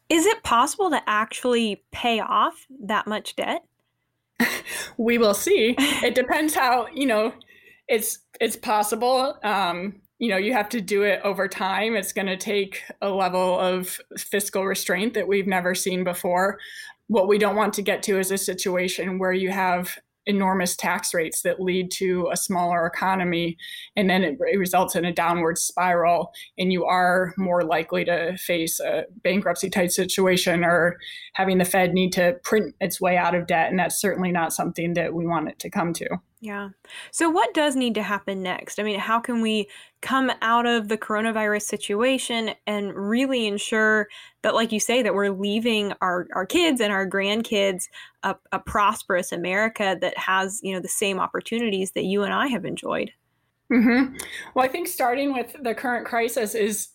Is 0.09 0.25
it 0.25 0.43
possible 0.43 0.89
to 0.89 1.01
actually 1.07 1.83
pay 1.91 2.19
off 2.19 2.65
that 2.83 3.07
much 3.07 3.35
debt? 3.35 3.63
we 4.97 5.17
will 5.17 5.33
see. 5.33 5.75
It 5.77 6.15
depends 6.15 6.53
how, 6.53 6.87
you 6.93 7.05
know, 7.05 7.33
it's 7.87 8.19
it's 8.39 8.55
possible. 8.55 9.37
Um, 9.43 10.01
you 10.19 10.29
know, 10.29 10.37
you 10.37 10.53
have 10.53 10.69
to 10.69 10.81
do 10.81 11.03
it 11.03 11.21
over 11.23 11.47
time. 11.47 11.95
It's 11.95 12.13
going 12.13 12.27
to 12.27 12.37
take 12.37 12.83
a 13.01 13.09
level 13.09 13.59
of 13.59 13.99
fiscal 14.17 14.65
restraint 14.65 15.13
that 15.13 15.27
we've 15.27 15.47
never 15.47 15.75
seen 15.75 16.03
before. 16.03 16.57
What 17.07 17.27
we 17.27 17.37
don't 17.37 17.55
want 17.55 17.73
to 17.75 17.81
get 17.81 18.03
to 18.03 18.19
is 18.19 18.31
a 18.31 18.37
situation 18.37 19.19
where 19.19 19.31
you 19.31 19.51
have 19.51 19.97
enormous 20.27 20.75
tax 20.75 21.13
rates 21.13 21.41
that 21.41 21.59
lead 21.59 21.89
to 21.89 22.29
a 22.31 22.37
smaller 22.37 22.85
economy 22.85 23.57
and 23.95 24.09
then 24.09 24.23
it, 24.23 24.37
it, 24.39 24.59
results 24.59 24.95
in 24.95 25.05
a 25.05 25.13
downward 25.13 25.57
spiral 25.57 26.33
and 26.57 26.71
you 26.71 26.85
are 26.85 27.33
more 27.37 27.63
likely 27.63 28.03
to 28.05 28.37
face 28.37 28.79
a 28.79 29.05
bankruptcy 29.23 29.69
type 29.69 29.89
situation 29.89 30.63
or 30.63 30.97
having 31.33 31.57
the 31.57 31.65
fed 31.65 31.93
need 31.93 32.11
to 32.11 32.35
print 32.43 32.75
its 32.81 32.99
way 33.01 33.17
out 33.17 33.33
of 33.33 33.47
debt 33.47 33.69
and 33.69 33.79
that's 33.79 33.99
certainly 33.99 34.31
not 34.31 34.53
something 34.53 34.93
that 34.93 35.13
we 35.13 35.25
want 35.25 35.47
it 35.47 35.57
to 35.57 35.69
come 35.69 35.93
to 35.93 36.07
yeah. 36.39 36.69
So, 37.11 37.29
what 37.29 37.53
does 37.53 37.75
need 37.75 37.95
to 37.95 38.03
happen 38.03 38.43
next? 38.43 38.79
I 38.79 38.83
mean, 38.83 38.99
how 38.99 39.19
can 39.19 39.41
we 39.41 39.67
come 40.01 40.31
out 40.41 40.67
of 40.67 40.87
the 40.87 40.97
coronavirus 40.97 41.63
situation 41.63 42.51
and 42.67 42.93
really 42.93 43.47
ensure 43.47 44.07
that, 44.43 44.53
like 44.53 44.71
you 44.71 44.79
say, 44.79 45.01
that 45.01 45.15
we're 45.15 45.31
leaving 45.31 45.93
our, 46.01 46.27
our 46.33 46.45
kids 46.45 46.79
and 46.79 46.93
our 46.93 47.09
grandkids 47.09 47.85
a, 48.21 48.35
a 48.51 48.59
prosperous 48.59 49.31
America 49.31 49.97
that 49.99 50.15
has, 50.17 50.59
you 50.61 50.73
know, 50.73 50.79
the 50.79 50.87
same 50.87 51.19
opportunities 51.19 51.91
that 51.91 52.03
you 52.03 52.21
and 52.23 52.33
I 52.33 52.47
have 52.47 52.65
enjoyed? 52.65 53.11
Mm-hmm. 53.71 54.15
Well, 54.53 54.63
I 54.63 54.67
think 54.67 54.87
starting 54.87 55.33
with 55.33 55.55
the 55.61 55.73
current 55.73 56.05
crisis 56.05 56.53
is 56.53 56.89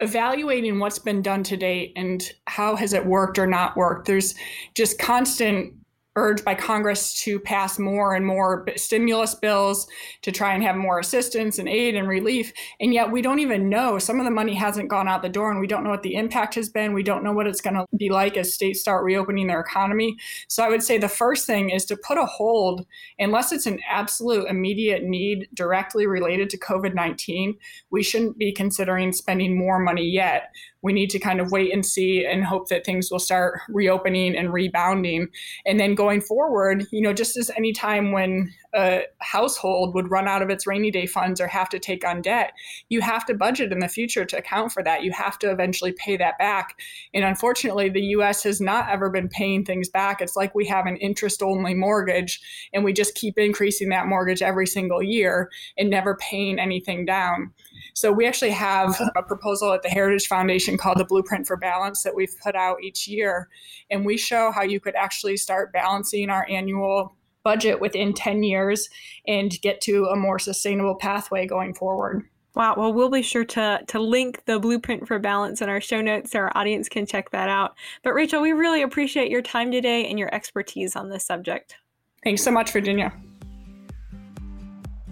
evaluating 0.00 0.78
what's 0.78 0.98
been 0.98 1.22
done 1.22 1.42
to 1.42 1.56
date 1.56 1.92
and 1.96 2.30
how 2.46 2.76
has 2.76 2.92
it 2.94 3.04
worked 3.04 3.38
or 3.38 3.46
not 3.46 3.76
worked. 3.76 4.06
There's 4.06 4.34
just 4.74 4.98
constant 4.98 5.74
urged 6.16 6.44
by 6.44 6.54
Congress 6.54 7.14
to 7.22 7.38
pass 7.38 7.78
more 7.78 8.14
and 8.14 8.26
more 8.26 8.66
stimulus 8.76 9.34
bills 9.34 9.86
to 10.22 10.32
try 10.32 10.54
and 10.54 10.62
have 10.62 10.74
more 10.74 10.98
assistance 10.98 11.58
and 11.58 11.68
aid 11.68 11.94
and 11.94 12.08
relief. 12.08 12.52
And 12.80 12.92
yet 12.92 13.10
we 13.10 13.22
don't 13.22 13.38
even 13.38 13.68
know. 13.68 13.98
Some 13.98 14.18
of 14.18 14.24
the 14.24 14.30
money 14.30 14.54
hasn't 14.54 14.88
gone 14.88 15.08
out 15.08 15.22
the 15.22 15.28
door 15.28 15.50
and 15.50 15.60
we 15.60 15.66
don't 15.66 15.84
know 15.84 15.90
what 15.90 16.02
the 16.02 16.14
impact 16.14 16.54
has 16.54 16.68
been. 16.68 16.94
We 16.94 17.02
don't 17.02 17.22
know 17.22 17.32
what 17.32 17.46
it's 17.46 17.60
going 17.60 17.74
to 17.74 17.86
be 17.96 18.08
like 18.08 18.36
as 18.36 18.52
states 18.52 18.80
start 18.80 19.04
reopening 19.04 19.46
their 19.46 19.60
economy. 19.60 20.16
So 20.48 20.64
I 20.64 20.68
would 20.68 20.82
say 20.82 20.98
the 20.98 21.08
first 21.08 21.46
thing 21.46 21.70
is 21.70 21.84
to 21.86 21.96
put 21.96 22.18
a 22.18 22.24
hold, 22.24 22.86
unless 23.18 23.52
it's 23.52 23.66
an 23.66 23.78
absolute 23.88 24.48
immediate 24.48 25.04
need 25.04 25.48
directly 25.54 26.06
related 26.06 26.50
to 26.50 26.58
COVID 26.58 26.94
19, 26.94 27.54
we 27.90 28.02
shouldn't 28.02 28.38
be 28.38 28.52
considering 28.52 29.12
spending 29.12 29.58
more 29.58 29.78
money 29.78 30.04
yet 30.04 30.50
we 30.86 30.92
need 30.92 31.10
to 31.10 31.18
kind 31.18 31.40
of 31.40 31.50
wait 31.50 31.72
and 31.72 31.84
see 31.84 32.24
and 32.24 32.44
hope 32.44 32.68
that 32.68 32.84
things 32.84 33.10
will 33.10 33.18
start 33.18 33.58
reopening 33.68 34.36
and 34.36 34.52
rebounding. 34.52 35.26
And 35.66 35.80
then 35.80 35.96
going 35.96 36.20
forward, 36.20 36.86
you 36.92 37.00
know, 37.00 37.12
just 37.12 37.36
as 37.36 37.50
any 37.56 37.72
time 37.72 38.12
when 38.12 38.54
a 38.72 39.02
household 39.18 39.96
would 39.96 40.12
run 40.12 40.28
out 40.28 40.42
of 40.42 40.48
its 40.48 40.64
rainy 40.64 40.92
day 40.92 41.06
funds 41.06 41.40
or 41.40 41.48
have 41.48 41.68
to 41.70 41.80
take 41.80 42.06
on 42.06 42.22
debt, 42.22 42.52
you 42.88 43.00
have 43.00 43.26
to 43.26 43.34
budget 43.34 43.72
in 43.72 43.80
the 43.80 43.88
future 43.88 44.24
to 44.24 44.38
account 44.38 44.70
for 44.70 44.80
that. 44.84 45.02
You 45.02 45.10
have 45.10 45.40
to 45.40 45.50
eventually 45.50 45.90
pay 45.90 46.16
that 46.18 46.38
back. 46.38 46.78
And 47.12 47.24
unfortunately, 47.24 47.88
the 47.88 48.02
US 48.18 48.44
has 48.44 48.60
not 48.60 48.88
ever 48.88 49.10
been 49.10 49.28
paying 49.28 49.64
things 49.64 49.88
back. 49.88 50.20
It's 50.20 50.36
like 50.36 50.54
we 50.54 50.66
have 50.66 50.86
an 50.86 50.98
interest 50.98 51.42
only 51.42 51.74
mortgage 51.74 52.40
and 52.72 52.84
we 52.84 52.92
just 52.92 53.16
keep 53.16 53.38
increasing 53.38 53.88
that 53.88 54.06
mortgage 54.06 54.40
every 54.40 54.68
single 54.68 55.02
year 55.02 55.50
and 55.76 55.90
never 55.90 56.14
paying 56.14 56.60
anything 56.60 57.04
down. 57.04 57.52
So 57.94 58.12
we 58.12 58.26
actually 58.26 58.50
have 58.50 59.00
a 59.16 59.22
proposal 59.22 59.72
at 59.72 59.82
the 59.82 59.88
Heritage 59.88 60.26
Foundation 60.26 60.76
called 60.76 60.98
the 60.98 61.04
Blueprint 61.04 61.46
for 61.46 61.56
Balance 61.56 62.02
that 62.02 62.14
we've 62.14 62.34
put 62.42 62.54
out 62.54 62.82
each 62.82 63.08
year. 63.08 63.48
And 63.90 64.04
we 64.04 64.16
show 64.16 64.50
how 64.50 64.62
you 64.62 64.80
could 64.80 64.94
actually 64.94 65.36
start 65.36 65.72
balancing 65.72 66.30
our 66.30 66.46
annual 66.48 67.16
budget 67.42 67.80
within 67.80 68.12
10 68.12 68.42
years 68.42 68.88
and 69.26 69.60
get 69.62 69.80
to 69.80 70.06
a 70.06 70.16
more 70.16 70.38
sustainable 70.38 70.96
pathway 70.96 71.46
going 71.46 71.74
forward. 71.74 72.24
Wow. 72.56 72.74
Well, 72.76 72.92
we'll 72.92 73.10
be 73.10 73.22
sure 73.22 73.44
to 73.44 73.80
to 73.86 74.00
link 74.00 74.42
the 74.46 74.58
blueprint 74.58 75.06
for 75.06 75.18
balance 75.18 75.60
in 75.60 75.68
our 75.68 75.80
show 75.80 76.00
notes 76.00 76.32
so 76.32 76.38
our 76.38 76.52
audience 76.56 76.88
can 76.88 77.04
check 77.04 77.30
that 77.30 77.50
out. 77.50 77.76
But 78.02 78.14
Rachel, 78.14 78.40
we 78.40 78.52
really 78.52 78.80
appreciate 78.80 79.30
your 79.30 79.42
time 79.42 79.70
today 79.70 80.06
and 80.06 80.18
your 80.18 80.34
expertise 80.34 80.96
on 80.96 81.10
this 81.10 81.24
subject. 81.26 81.76
Thanks 82.24 82.42
so 82.42 82.50
much, 82.50 82.72
Virginia. 82.72 83.12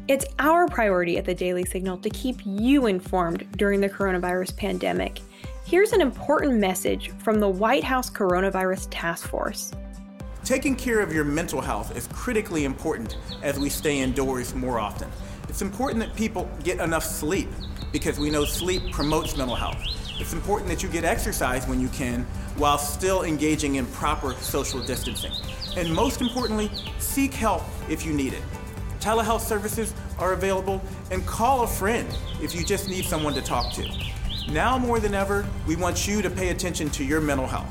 It's 0.07 0.27
our 0.39 0.69
priority 0.69 1.17
at 1.17 1.25
the 1.25 1.35
Daily 1.35 1.65
Signal 1.65 1.97
to 1.99 2.11
keep 2.11 2.37
you 2.45 2.89
informed 2.89 3.51
during 3.53 3.81
the 3.81 3.89
coronavirus 3.89 4.55
pandemic. 4.55 5.21
Here's 5.65 5.93
an 5.93 6.03
important 6.03 6.59
message 6.59 7.11
from 7.23 7.41
the 7.41 7.49
White 7.49 7.83
House 7.83 8.11
Coronavirus 8.11 8.89
Task 8.91 9.27
Force. 9.27 9.73
Taking 10.45 10.77
care 10.77 11.01
of 11.01 11.11
your 11.11 11.25
mental 11.25 11.63
health 11.63 11.97
is 11.97 12.07
critically 12.09 12.67
important 12.67 13.17
as 13.43 13.59
we 13.59 13.71
stay 13.71 14.01
indoors 14.01 14.55
more 14.55 14.79
often. 14.79 15.09
It's 15.49 15.63
important 15.63 16.01
that 16.01 16.15
people 16.15 16.51
get 16.63 16.81
enough 16.81 17.05
sleep 17.05 17.49
because 17.91 18.19
we 18.19 18.29
know 18.29 18.45
sleep 18.45 18.83
promotes 18.93 19.39
mental 19.39 19.57
health. 19.57 19.83
It's 20.21 20.35
important 20.35 20.69
that 20.69 20.83
you 20.83 20.91
get 20.91 21.05
exercise 21.05 21.67
when 21.67 21.81
you 21.81 21.89
can 21.89 22.25
while 22.57 22.77
still 22.77 23.23
engaging 23.23 23.77
in 23.77 23.87
proper 23.87 24.35
social 24.35 24.81
distancing. 24.81 25.33
And 25.79 25.95
most 25.95 26.21
importantly, 26.21 26.71
seek 26.99 27.33
help 27.33 27.63
if 27.89 28.05
you 28.05 28.13
need 28.13 28.35
it. 28.35 28.43
Telehealth 29.05 29.43
services 29.43 29.93
are 30.19 30.33
available 30.33 30.81
and 31.11 31.27
call 31.27 31.65
a 31.65 31.67
friend 31.67 32.09
if 32.41 32.55
you 32.55 32.65
just 32.65 32.89
need 32.89 33.05
someone 33.05 33.35
to 33.35 33.43
talk 33.43 33.71
to. 33.75 33.87
Now 34.51 34.79
more 34.79 34.99
than 34.99 35.13
ever, 35.13 35.47
we 35.67 35.77
want 35.77 36.09
you 36.09 36.23
to 36.23 36.31
pay 36.31 36.49
attention 36.49 36.89
to 36.89 37.05
your 37.05 37.21
mental 37.21 37.47
health. 37.47 37.71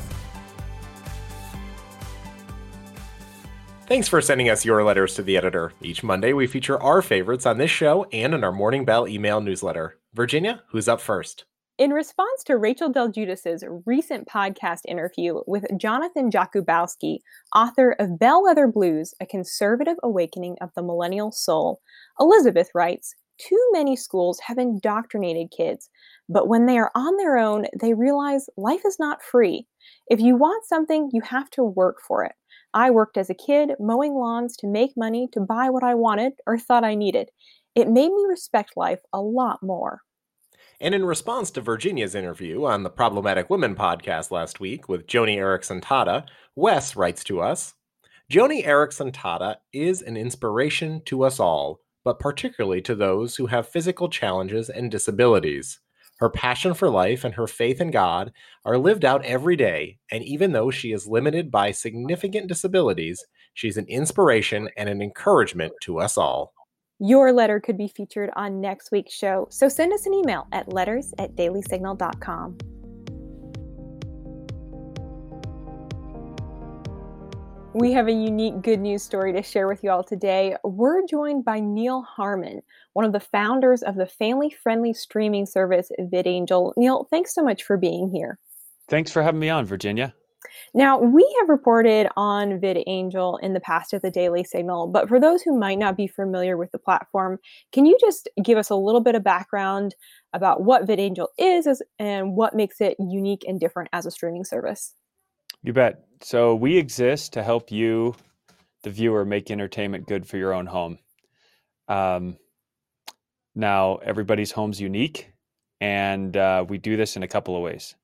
Thanks 3.87 4.07
for 4.07 4.21
sending 4.21 4.47
us 4.47 4.63
your 4.63 4.83
letters 4.83 5.15
to 5.15 5.23
the 5.23 5.35
editor. 5.35 5.73
Each 5.81 6.03
Monday, 6.03 6.33
we 6.33 6.45
feature 6.45 6.79
our 6.79 7.01
favorites 7.01 7.47
on 7.47 7.57
this 7.57 7.71
show 7.71 8.05
and 8.13 8.35
in 8.35 8.43
our 8.43 8.51
Morning 8.51 8.85
Bell 8.85 9.07
email 9.07 9.41
newsletter. 9.41 9.97
Virginia, 10.13 10.61
who's 10.67 10.87
up 10.87 11.01
first? 11.01 11.45
In 11.79 11.89
response 11.89 12.43
to 12.45 12.59
Rachel 12.59 12.89
Del 12.89 13.07
Guidice's 13.07 13.63
recent 13.87 14.27
podcast 14.27 14.81
interview 14.87 15.41
with 15.47 15.65
Jonathan 15.75 16.29
Jakubowski, 16.29 17.17
author 17.55 17.95
of 17.97 18.19
Bellwether 18.19 18.67
Blues, 18.67 19.15
A 19.19 19.25
Conservative 19.25 19.97
Awakening 20.03 20.55
of 20.61 20.69
the 20.75 20.83
Millennial 20.83 21.31
Soul, 21.31 21.81
Elizabeth 22.19 22.69
writes, 22.75 23.15
Too 23.39 23.69
many 23.71 23.95
schools 23.95 24.39
have 24.45 24.59
indoctrinated 24.59 25.49
kids, 25.49 25.89
but 26.29 26.47
when 26.47 26.67
they 26.67 26.77
are 26.77 26.91
on 26.93 27.17
their 27.17 27.39
own, 27.39 27.65
they 27.81 27.95
realize 27.95 28.51
life 28.55 28.85
is 28.85 28.97
not 28.99 29.23
free. 29.23 29.65
If 30.05 30.19
you 30.19 30.35
want 30.35 30.67
something, 30.67 31.09
you 31.11 31.21
have 31.21 31.49
to 31.51 31.63
work 31.63 31.97
for 32.07 32.23
it. 32.23 32.33
I 32.75 32.91
worked 32.91 33.17
as 33.17 33.31
a 33.31 33.35
kid, 33.35 33.71
mowing 33.79 34.13
lawns 34.13 34.55
to 34.57 34.67
make 34.67 34.91
money 34.95 35.27
to 35.33 35.39
buy 35.39 35.71
what 35.71 35.83
I 35.83 35.95
wanted 35.95 36.33
or 36.45 36.59
thought 36.59 36.83
I 36.83 36.93
needed. 36.93 37.31
It 37.73 37.89
made 37.89 38.11
me 38.11 38.25
respect 38.29 38.73
life 38.77 38.99
a 39.11 39.21
lot 39.21 39.63
more. 39.63 40.01
And 40.83 40.93
in 40.93 41.05
response 41.05 41.49
to 41.51 41.61
Virginia's 41.61 42.13
interview 42.13 42.65
on 42.65 42.83
the 42.83 42.89
Problematic 42.89 43.49
Women 43.49 43.73
podcast 43.73 44.31
last 44.31 44.59
week 44.59 44.89
with 44.89 45.07
Joni 45.07 45.37
Eareckson 45.37 45.81
Tada, 45.81 46.25
Wes 46.57 46.97
writes 46.97 47.23
to 47.23 47.39
us 47.39 47.75
Joni 48.29 48.65
Eareckson 48.65 49.13
Tada 49.13 49.55
is 49.71 50.01
an 50.01 50.17
inspiration 50.17 51.01
to 51.05 51.23
us 51.23 51.39
all, 51.39 51.79
but 52.03 52.19
particularly 52.19 52.81
to 52.81 52.95
those 52.95 53.37
who 53.37 53.45
have 53.45 53.69
physical 53.69 54.09
challenges 54.09 54.69
and 54.69 54.91
disabilities. 54.91 55.79
Her 56.19 56.29
passion 56.29 56.73
for 56.73 56.89
life 56.89 57.23
and 57.23 57.35
her 57.35 57.47
faith 57.47 57.79
in 57.79 57.89
God 57.89 58.33
are 58.65 58.77
lived 58.77 59.05
out 59.05 59.23
every 59.23 59.55
day, 59.55 59.99
and 60.11 60.21
even 60.21 60.51
though 60.51 60.69
she 60.69 60.91
is 60.91 61.07
limited 61.07 61.49
by 61.49 61.71
significant 61.71 62.47
disabilities, 62.47 63.23
she's 63.53 63.77
an 63.77 63.85
inspiration 63.87 64.67
and 64.75 64.89
an 64.89 65.01
encouragement 65.01 65.71
to 65.83 65.99
us 65.99 66.17
all. 66.17 66.53
Your 67.05 67.33
letter 67.33 67.59
could 67.59 67.77
be 67.77 67.89
featured 67.89 68.29
on 68.33 68.61
next 68.61 68.89
week's 68.89 69.11
show, 69.11 69.45
so 69.49 69.67
send 69.67 69.91
us 69.91 70.05
an 70.05 70.13
email 70.13 70.47
at 70.53 70.71
letters 70.71 71.13
at 71.19 71.35
dailysignal.com. 71.35 72.57
We 77.73 77.91
have 77.91 78.07
a 78.07 78.13
unique 78.13 78.61
good 78.61 78.79
news 78.79 79.03
story 79.03 79.33
to 79.33 79.43
share 79.43 79.67
with 79.67 79.83
you 79.83 79.91
all 79.91 80.05
today. 80.05 80.55
We're 80.63 81.05
joined 81.05 81.43
by 81.43 81.59
Neal 81.59 82.03
Harmon, 82.03 82.61
one 82.93 83.03
of 83.03 83.11
the 83.11 83.19
founders 83.19 83.83
of 83.83 83.95
the 83.95 84.05
family 84.05 84.49
friendly 84.49 84.93
streaming 84.93 85.45
service 85.45 85.91
VidAngel. 85.99 86.71
Neal, 86.77 87.09
thanks 87.11 87.35
so 87.35 87.43
much 87.43 87.63
for 87.63 87.75
being 87.75 88.11
here. 88.11 88.39
Thanks 88.87 89.11
for 89.11 89.21
having 89.21 89.41
me 89.41 89.49
on, 89.49 89.65
Virginia. 89.65 90.13
Now, 90.73 90.99
we 90.99 91.23
have 91.39 91.49
reported 91.49 92.07
on 92.15 92.59
VidAngel 92.59 93.39
in 93.41 93.53
the 93.53 93.59
past 93.59 93.93
at 93.93 94.01
the 94.01 94.11
Daily 94.11 94.43
Signal, 94.43 94.87
but 94.87 95.07
for 95.07 95.19
those 95.19 95.41
who 95.41 95.57
might 95.57 95.79
not 95.79 95.97
be 95.97 96.07
familiar 96.07 96.57
with 96.57 96.71
the 96.71 96.79
platform, 96.79 97.39
can 97.71 97.85
you 97.85 97.97
just 97.99 98.29
give 98.43 98.57
us 98.57 98.69
a 98.69 98.75
little 98.75 99.01
bit 99.01 99.15
of 99.15 99.23
background 99.23 99.95
about 100.33 100.63
what 100.63 100.85
VidAngel 100.85 101.27
is 101.37 101.81
and 101.99 102.35
what 102.35 102.55
makes 102.55 102.81
it 102.81 102.95
unique 102.99 103.43
and 103.47 103.59
different 103.59 103.89
as 103.93 104.05
a 104.05 104.11
streaming 104.11 104.45
service? 104.45 104.93
You 105.63 105.73
bet. 105.73 106.03
So, 106.21 106.55
we 106.55 106.77
exist 106.77 107.33
to 107.33 107.43
help 107.43 107.71
you, 107.71 108.15
the 108.83 108.89
viewer, 108.89 109.25
make 109.25 109.51
entertainment 109.51 110.07
good 110.07 110.25
for 110.27 110.37
your 110.37 110.53
own 110.53 110.65
home. 110.65 110.99
Um, 111.87 112.37
now, 113.55 113.97
everybody's 113.97 114.51
home's 114.51 114.81
unique, 114.81 115.31
and 115.79 116.35
uh, 116.35 116.65
we 116.67 116.77
do 116.77 116.97
this 116.97 117.15
in 117.15 117.23
a 117.23 117.27
couple 117.27 117.55
of 117.55 117.61
ways. 117.61 117.95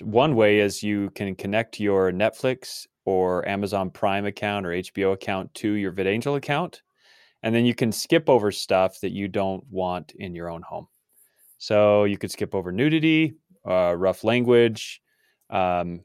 One 0.00 0.34
way 0.34 0.60
is 0.60 0.82
you 0.82 1.10
can 1.10 1.34
connect 1.34 1.80
your 1.80 2.12
Netflix 2.12 2.86
or 3.04 3.46
Amazon 3.48 3.90
Prime 3.90 4.24
account 4.26 4.64
or 4.64 4.70
HBO 4.70 5.12
account 5.12 5.52
to 5.54 5.72
your 5.72 5.92
VidAngel 5.92 6.36
account, 6.36 6.82
and 7.42 7.54
then 7.54 7.66
you 7.66 7.74
can 7.74 7.92
skip 7.92 8.28
over 8.28 8.50
stuff 8.52 9.00
that 9.00 9.12
you 9.12 9.28
don't 9.28 9.64
want 9.70 10.12
in 10.16 10.34
your 10.34 10.48
own 10.48 10.62
home. 10.62 10.86
So 11.58 12.04
you 12.04 12.18
could 12.18 12.30
skip 12.30 12.54
over 12.54 12.72
nudity, 12.72 13.34
uh, 13.68 13.94
rough 13.96 14.24
language, 14.24 15.00
um, 15.50 16.00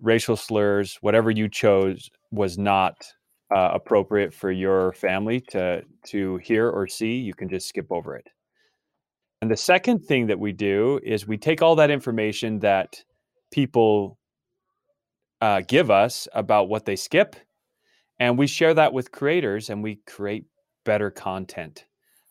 racial 0.00 0.36
slurs, 0.36 0.98
whatever 1.00 1.30
you 1.30 1.48
chose 1.48 2.10
was 2.30 2.58
not 2.58 2.96
uh, 3.54 3.70
appropriate 3.72 4.34
for 4.34 4.50
your 4.50 4.92
family 4.92 5.40
to 5.40 5.82
to 6.06 6.36
hear 6.38 6.68
or 6.68 6.86
see. 6.86 7.16
You 7.16 7.34
can 7.34 7.48
just 7.48 7.68
skip 7.68 7.86
over 7.90 8.16
it. 8.16 8.28
And 9.42 9.50
the 9.50 9.56
second 9.56 10.04
thing 10.04 10.26
that 10.28 10.38
we 10.38 10.52
do 10.52 11.00
is 11.02 11.26
we 11.26 11.36
take 11.36 11.60
all 11.62 11.76
that 11.76 11.90
information 11.90 12.60
that 12.60 13.02
people 13.50 14.18
uh, 15.40 15.62
give 15.66 15.90
us 15.90 16.26
about 16.32 16.68
what 16.68 16.86
they 16.86 16.96
skip, 16.96 17.36
and 18.18 18.38
we 18.38 18.46
share 18.46 18.74
that 18.74 18.92
with 18.92 19.12
creators, 19.12 19.68
and 19.68 19.82
we 19.82 19.96
create 20.06 20.46
better 20.84 21.10
content. 21.10 21.84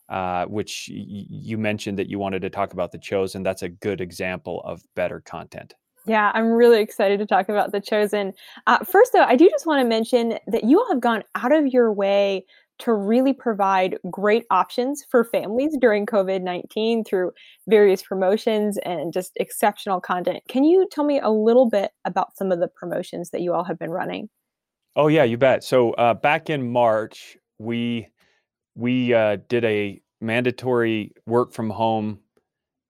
Uh, 0.08 0.44
which 0.44 0.90
y- 0.92 1.24
you 1.30 1.56
mentioned 1.56 1.98
that 1.98 2.10
you 2.10 2.18
wanted 2.18 2.42
to 2.42 2.50
talk 2.50 2.74
about 2.74 2.92
the 2.92 2.98
chosen. 2.98 3.42
That's 3.42 3.62
a 3.62 3.70
good 3.70 4.02
example 4.02 4.60
of 4.62 4.82
better 4.94 5.20
content. 5.20 5.74
Yeah, 6.06 6.30
I'm 6.34 6.48
really 6.50 6.82
excited 6.82 7.18
to 7.20 7.26
talk 7.26 7.48
about 7.48 7.72
The 7.72 7.80
Chosen. 7.80 8.34
Uh, 8.66 8.84
first, 8.84 9.14
though, 9.14 9.24
I 9.24 9.36
do 9.36 9.48
just 9.48 9.64
want 9.64 9.80
to 9.80 9.88
mention 9.88 10.38
that 10.46 10.64
you 10.64 10.78
all 10.78 10.88
have 10.90 11.00
gone 11.00 11.24
out 11.34 11.52
of 11.52 11.66
your 11.66 11.90
way 11.90 12.44
to 12.80 12.92
really 12.92 13.32
provide 13.32 13.98
great 14.10 14.44
options 14.50 15.04
for 15.10 15.24
families 15.24 15.76
during 15.80 16.06
COVID 16.06 16.42
19 16.42 17.04
through 17.04 17.32
various 17.68 18.02
promotions 18.02 18.78
and 18.78 19.12
just 19.12 19.32
exceptional 19.36 20.00
content. 20.00 20.42
Can 20.48 20.64
you 20.64 20.86
tell 20.90 21.04
me 21.04 21.20
a 21.20 21.30
little 21.30 21.68
bit 21.68 21.92
about 22.04 22.36
some 22.36 22.50
of 22.50 22.60
the 22.60 22.68
promotions 22.68 23.30
that 23.30 23.40
you 23.40 23.52
all 23.52 23.64
have 23.64 23.78
been 23.78 23.90
running? 23.90 24.28
Oh, 24.96 25.08
yeah, 25.08 25.24
you 25.24 25.36
bet. 25.36 25.64
So, 25.64 25.92
uh, 25.92 26.14
back 26.14 26.50
in 26.50 26.70
March, 26.70 27.36
we 27.58 28.08
we 28.74 29.14
uh, 29.14 29.38
did 29.48 29.64
a 29.64 30.00
mandatory 30.20 31.12
work 31.26 31.52
from 31.52 31.70
home 31.70 32.20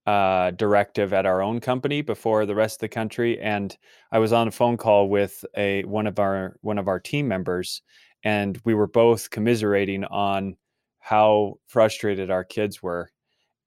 uh, 0.05 0.51
directive 0.51 1.13
at 1.13 1.25
our 1.25 1.41
own 1.41 1.59
company 1.59 2.01
before 2.01 2.45
the 2.45 2.55
rest 2.55 2.75
of 2.75 2.81
the 2.81 2.89
country, 2.89 3.39
and 3.39 3.75
I 4.11 4.19
was 4.19 4.33
on 4.33 4.47
a 4.47 4.51
phone 4.51 4.77
call 4.77 5.09
with 5.09 5.43
a 5.57 5.83
one 5.83 6.05
of 6.05 6.19
our 6.19 6.57
one 6.61 6.77
of 6.77 6.87
our 6.87 6.99
team 6.99 7.27
members, 7.27 7.81
and 8.25 8.59
we 8.65 8.73
were 8.73 8.87
both 8.87 9.29
commiserating 9.29 10.03
on 10.05 10.57
how 10.99 11.59
frustrated 11.67 12.31
our 12.31 12.43
kids 12.43 12.81
were. 12.81 13.11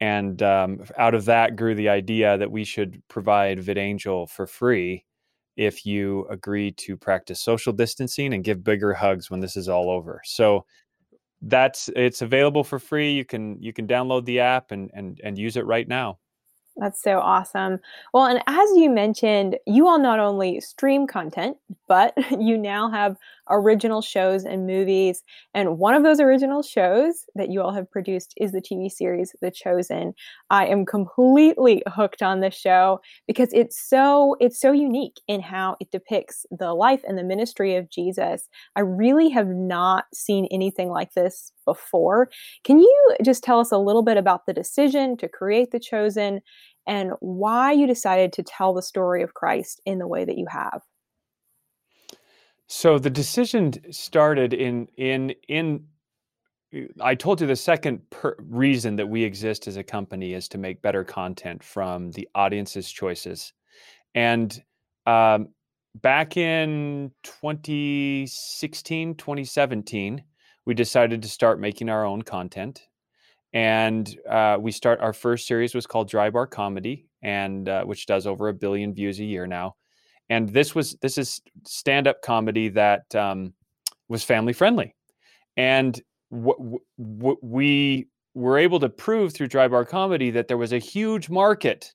And 0.00 0.42
um, 0.42 0.84
out 0.98 1.14
of 1.14 1.24
that 1.26 1.56
grew 1.56 1.74
the 1.76 1.88
idea 1.88 2.36
that 2.36 2.50
we 2.50 2.64
should 2.64 3.00
provide 3.08 3.58
vidangel 3.58 4.28
for 4.28 4.46
free 4.46 5.04
if 5.56 5.86
you 5.86 6.26
agree 6.28 6.72
to 6.72 6.96
practice 6.96 7.40
social 7.40 7.72
distancing 7.72 8.34
and 8.34 8.44
give 8.44 8.62
bigger 8.62 8.92
hugs 8.92 9.30
when 9.30 9.40
this 9.40 9.56
is 9.56 9.68
all 9.68 9.90
over. 9.90 10.20
So 10.24 10.66
that's 11.42 11.88
it's 11.94 12.22
available 12.22 12.64
for 12.64 12.80
free. 12.80 13.12
You 13.12 13.24
can 13.24 13.60
you 13.62 13.72
can 13.72 13.86
download 13.86 14.24
the 14.24 14.40
app 14.40 14.72
and 14.72 14.90
and, 14.92 15.20
and 15.22 15.38
use 15.38 15.56
it 15.56 15.66
right 15.66 15.86
now. 15.86 16.18
That's 16.78 17.02
so 17.02 17.18
awesome. 17.18 17.80
Well, 18.14 18.26
and 18.26 18.40
as 18.46 18.70
you 18.76 18.88
mentioned, 18.88 19.58
you 19.66 19.88
all 19.88 19.98
not 19.98 20.20
only 20.20 20.60
stream 20.60 21.08
content, 21.08 21.56
but 21.88 22.14
you 22.38 22.56
now 22.56 22.88
have 22.88 23.16
original 23.50 24.02
shows 24.02 24.44
and 24.44 24.66
movies. 24.66 25.22
And 25.54 25.78
one 25.78 25.94
of 25.94 26.02
those 26.02 26.20
original 26.20 26.62
shows 26.62 27.24
that 27.34 27.50
you 27.50 27.62
all 27.62 27.72
have 27.72 27.90
produced 27.90 28.34
is 28.37 28.52
the 28.52 28.61
TV 28.61 28.90
series 28.90 29.34
The 29.40 29.50
Chosen. 29.50 30.14
I 30.50 30.66
am 30.66 30.84
completely 30.87 31.82
hooked 31.87 32.22
on 32.22 32.40
this 32.40 32.54
show 32.54 33.00
because 33.26 33.50
it's 33.52 33.78
so 33.88 34.37
it's 34.40 34.61
so 34.61 34.72
unique 34.72 35.20
in 35.26 35.40
how 35.40 35.76
it 35.80 35.90
depicts 35.90 36.46
the 36.50 36.74
life 36.74 37.02
and 37.06 37.18
the 37.18 37.24
ministry 37.24 37.76
of 37.76 37.90
Jesus. 37.90 38.48
I 38.76 38.80
really 38.80 39.28
have 39.30 39.48
not 39.48 40.04
seen 40.14 40.46
anything 40.50 40.88
like 40.88 41.14
this 41.14 41.52
before. 41.64 42.28
Can 42.64 42.78
you 42.78 43.16
just 43.24 43.42
tell 43.42 43.61
us 43.61 43.72
a 43.72 43.78
little 43.78 44.02
bit 44.02 44.16
about 44.16 44.46
the 44.46 44.52
decision 44.52 45.16
to 45.18 45.28
create 45.28 45.70
The 45.70 45.80
Chosen 45.80 46.40
and 46.87 47.12
why 47.20 47.72
you 47.72 47.87
decided 47.87 48.32
to 48.32 48.42
tell 48.42 48.72
the 48.72 48.82
story 48.82 49.22
of 49.22 49.34
Christ 49.34 49.80
in 49.84 49.98
the 49.98 50.08
way 50.08 50.24
that 50.24 50.38
you 50.38 50.46
have? 50.50 50.80
So 52.68 52.98
the 52.98 53.11
decision 53.11 53.72
started 53.92 54.52
in 54.52 54.88
in 54.96 55.35
in 55.48 55.87
I 57.00 57.14
told 57.14 57.40
you 57.40 57.46
the 57.46 57.57
second 57.57 58.09
per- 58.11 58.37
reason 58.38 58.96
that 58.96 59.09
we 59.09 59.24
exist 59.24 59.66
as 59.66 59.78
a 59.78 59.83
company 59.83 60.35
is 60.35 60.48
to 60.48 60.59
make 60.59 60.83
better 60.83 61.02
content 61.02 61.64
from 61.64 62.11
the 62.11 62.28
audience's 62.35 62.90
choices. 62.90 63.54
And 64.14 64.62
um, 65.07 65.48
back 65.94 66.37
in 66.37 67.11
2016, 67.22 69.14
2017, 69.14 70.22
we 70.66 70.74
decided 70.74 71.22
to 71.22 71.28
start 71.28 71.59
making 71.59 71.88
our 71.88 72.04
own 72.04 72.20
content. 72.20 72.87
And 73.54 74.14
uh, 74.28 74.59
we 74.61 74.72
start 74.72 75.00
our 75.00 75.14
first 75.14 75.46
series 75.46 75.74
was 75.74 75.87
called 75.87 76.11
Dry 76.11 76.28
Bar 76.28 76.48
Comedy, 76.48 77.09
and 77.22 77.66
uh, 77.66 77.85
which 77.85 78.04
does 78.04 78.26
over 78.26 78.48
a 78.48 78.54
billion 78.54 78.92
views 78.92 79.20
a 79.20 79.24
year 79.24 79.46
now. 79.46 79.76
And 80.30 80.48
this 80.48 80.74
was 80.74 80.96
this 81.00 81.18
is 81.18 81.40
stand 81.66 82.06
up 82.06 82.22
comedy 82.22 82.68
that 82.70 83.14
um, 83.14 83.54
was 84.08 84.24
family 84.24 84.52
friendly, 84.52 84.94
and 85.56 86.00
w- 86.30 86.78
w- 86.98 87.38
we 87.42 88.08
were 88.34 88.58
able 88.58 88.78
to 88.80 88.88
prove 88.88 89.32
through 89.32 89.48
Dry 89.48 89.68
Bar 89.68 89.84
Comedy 89.84 90.30
that 90.30 90.48
there 90.48 90.58
was 90.58 90.72
a 90.72 90.78
huge 90.78 91.28
market 91.28 91.94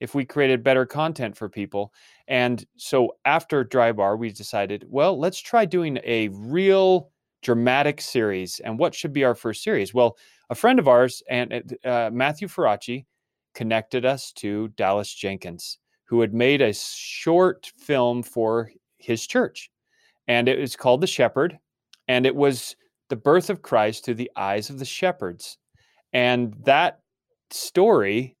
if 0.00 0.14
we 0.14 0.24
created 0.24 0.62
better 0.62 0.86
content 0.86 1.36
for 1.36 1.48
people. 1.48 1.92
And 2.28 2.64
so 2.76 3.16
after 3.24 3.64
Dry 3.64 3.92
Bar, 3.92 4.16
we 4.16 4.30
decided, 4.30 4.84
well, 4.88 5.18
let's 5.18 5.40
try 5.40 5.64
doing 5.64 5.98
a 6.04 6.28
real 6.28 7.10
dramatic 7.42 8.00
series. 8.00 8.60
And 8.60 8.78
what 8.78 8.94
should 8.94 9.12
be 9.12 9.24
our 9.24 9.34
first 9.34 9.62
series? 9.62 9.94
Well, 9.94 10.16
a 10.50 10.54
friend 10.54 10.78
of 10.78 10.88
ours, 10.88 11.22
and 11.28 11.76
uh, 11.84 12.10
Matthew 12.12 12.48
Faraci, 12.48 13.06
connected 13.54 14.04
us 14.04 14.32
to 14.32 14.68
Dallas 14.68 15.12
Jenkins, 15.12 15.78
who 16.08 16.22
had 16.22 16.32
made 16.32 16.62
a 16.62 16.72
short 16.72 17.70
film 17.76 18.22
for 18.22 18.70
his 18.96 19.26
church. 19.26 19.70
And 20.26 20.48
it 20.48 20.58
was 20.58 20.74
called 20.74 21.00
The 21.00 21.06
Shepherd. 21.06 21.58
And 22.08 22.24
it 22.24 22.34
was 22.34 22.76
the 23.10 23.16
birth 23.16 23.50
of 23.50 23.62
Christ 23.62 24.04
through 24.04 24.14
the 24.14 24.30
eyes 24.34 24.70
of 24.70 24.78
the 24.78 24.84
shepherds. 24.84 25.58
And 26.12 26.54
that 26.64 27.00
story 27.50 28.36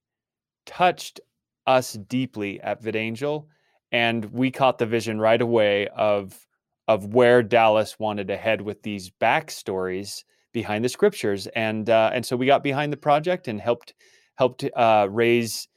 touched 0.64 1.20
us 1.66 1.92
deeply 1.92 2.60
at 2.62 2.82
VidAngel. 2.82 3.46
And 3.92 4.24
we 4.32 4.50
caught 4.50 4.78
the 4.78 4.86
vision 4.86 5.20
right 5.20 5.40
away 5.40 5.88
of, 5.88 6.46
of 6.88 7.14
where 7.14 7.42
Dallas 7.42 7.98
wanted 7.98 8.28
to 8.28 8.36
head 8.36 8.62
with 8.62 8.82
these 8.82 9.10
backstories 9.10 10.24
behind 10.52 10.84
the 10.84 10.88
scriptures. 10.88 11.46
And, 11.48 11.90
uh, 11.90 12.10
and 12.14 12.24
so 12.24 12.36
we 12.36 12.46
got 12.46 12.62
behind 12.62 12.92
the 12.92 12.98
project 12.98 13.48
and 13.48 13.60
helped, 13.60 13.92
helped 14.36 14.64
uh, 14.74 15.06
raise 15.10 15.68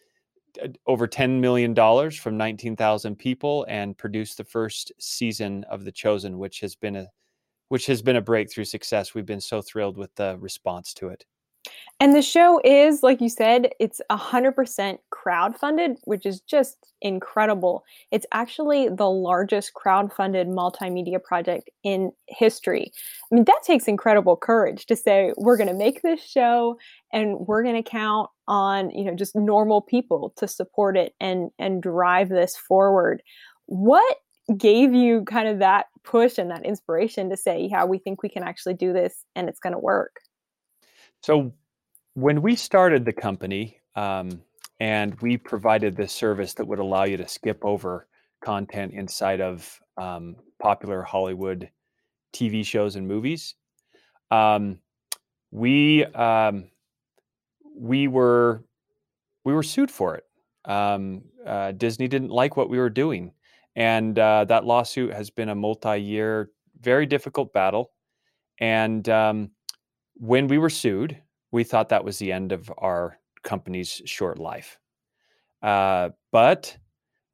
Uh, 0.61 0.67
over 0.87 1.07
$10 1.07 1.39
million 1.39 1.75
from 2.11 2.37
19,000 2.37 3.15
people 3.15 3.65
and 3.69 3.97
produced 3.97 4.37
the 4.37 4.43
first 4.43 4.91
season 4.99 5.63
of 5.69 5.85
The 5.85 5.91
Chosen, 5.91 6.37
which 6.37 6.59
has 6.61 6.75
been 6.75 6.95
a 6.95 7.07
which 7.69 7.85
has 7.85 8.01
been 8.01 8.17
a 8.17 8.21
breakthrough 8.21 8.65
success. 8.65 9.13
We've 9.13 9.25
been 9.25 9.39
so 9.39 9.61
thrilled 9.61 9.97
with 9.97 10.13
the 10.15 10.37
response 10.39 10.93
to 10.95 11.07
it. 11.07 11.25
And 12.01 12.13
the 12.13 12.21
show 12.21 12.59
is, 12.65 13.01
like 13.01 13.21
you 13.21 13.29
said, 13.29 13.69
it's 13.79 14.01
100% 14.11 14.97
crowd-funded, 15.21 15.97
which 16.05 16.25
is 16.25 16.41
just 16.41 16.77
incredible. 17.01 17.83
It's 18.09 18.25
actually 18.31 18.89
the 18.89 19.09
largest 19.09 19.73
crowd-funded 19.75 20.47
multimedia 20.47 21.21
project 21.21 21.69
in 21.83 22.11
history. 22.27 22.91
I 23.31 23.35
mean, 23.35 23.43
that 23.45 23.61
takes 23.63 23.87
incredible 23.87 24.35
courage 24.35 24.87
to 24.87 24.95
say 24.95 25.31
we're 25.37 25.57
going 25.57 25.67
to 25.67 25.75
make 25.75 26.01
this 26.01 26.23
show 26.23 26.77
and 27.13 27.37
we're 27.41 27.61
going 27.61 27.81
to 27.81 27.87
count 27.87 28.31
on, 28.47 28.89
you 28.91 29.03
know, 29.03 29.15
just 29.15 29.35
normal 29.35 29.81
people 29.81 30.33
to 30.37 30.47
support 30.47 30.97
it 30.97 31.13
and 31.19 31.51
and 31.59 31.83
drive 31.83 32.29
this 32.29 32.57
forward. 32.57 33.21
What 33.67 34.17
gave 34.57 34.91
you 34.93 35.23
kind 35.25 35.47
of 35.47 35.59
that 35.59 35.85
push 36.03 36.39
and 36.39 36.49
that 36.49 36.65
inspiration 36.65 37.29
to 37.29 37.37
say, 37.37 37.67
yeah, 37.69 37.85
we 37.85 37.99
think 37.99 38.23
we 38.23 38.29
can 38.29 38.43
actually 38.43 38.73
do 38.73 38.91
this 38.91 39.23
and 39.35 39.47
it's 39.47 39.59
going 39.59 39.73
to 39.73 39.79
work? 39.79 40.15
So, 41.21 41.53
when 42.15 42.41
we 42.41 42.55
started 42.55 43.05
the 43.05 43.13
company 43.13 43.77
um, 43.95 44.41
and 44.81 45.13
we 45.21 45.37
provided 45.37 45.95
this 45.95 46.11
service 46.11 46.55
that 46.55 46.65
would 46.65 46.79
allow 46.79 47.03
you 47.03 47.15
to 47.15 47.27
skip 47.27 47.63
over 47.63 48.07
content 48.43 48.91
inside 48.93 49.39
of 49.39 49.79
um, 49.95 50.35
popular 50.59 51.03
Hollywood 51.03 51.69
TV 52.33 52.65
shows 52.65 52.95
and 52.95 53.07
movies, 53.07 53.53
um, 54.31 54.79
we 55.51 56.03
um, 56.05 56.71
we 57.77 58.07
were 58.07 58.63
we 59.43 59.53
were 59.53 59.61
sued 59.61 59.91
for 59.91 60.15
it. 60.15 60.23
Um, 60.65 61.25
uh, 61.45 61.73
Disney 61.73 62.07
didn't 62.07 62.31
like 62.31 62.57
what 62.57 62.69
we 62.69 62.79
were 62.79 62.89
doing, 62.89 63.33
and 63.75 64.17
uh, 64.17 64.45
that 64.45 64.65
lawsuit 64.65 65.13
has 65.13 65.29
been 65.29 65.49
a 65.49 65.55
multi-year, 65.55 66.49
very 66.79 67.05
difficult 67.05 67.53
battle. 67.53 67.91
And 68.59 69.07
um, 69.09 69.51
when 70.15 70.47
we 70.47 70.57
were 70.57 70.71
sued, 70.71 71.21
we 71.51 71.63
thought 71.63 71.89
that 71.89 72.03
was 72.03 72.17
the 72.17 72.31
end 72.31 72.51
of 72.51 72.71
our 72.79 73.19
company's 73.43 74.01
short 74.05 74.39
life. 74.39 74.77
Uh, 75.61 76.09
but 76.31 76.77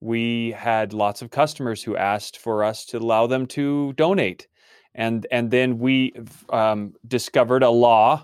we 0.01 0.51
had 0.51 0.93
lots 0.93 1.21
of 1.21 1.31
customers 1.31 1.83
who 1.83 1.95
asked 1.95 2.37
for 2.37 2.63
us 2.63 2.85
to 2.85 2.97
allow 2.97 3.27
them 3.27 3.45
to 3.47 3.93
donate, 3.93 4.47
and 4.93 5.25
and 5.31 5.49
then 5.49 5.79
we 5.79 6.13
um, 6.49 6.93
discovered 7.07 7.63
a 7.63 7.69
law 7.69 8.23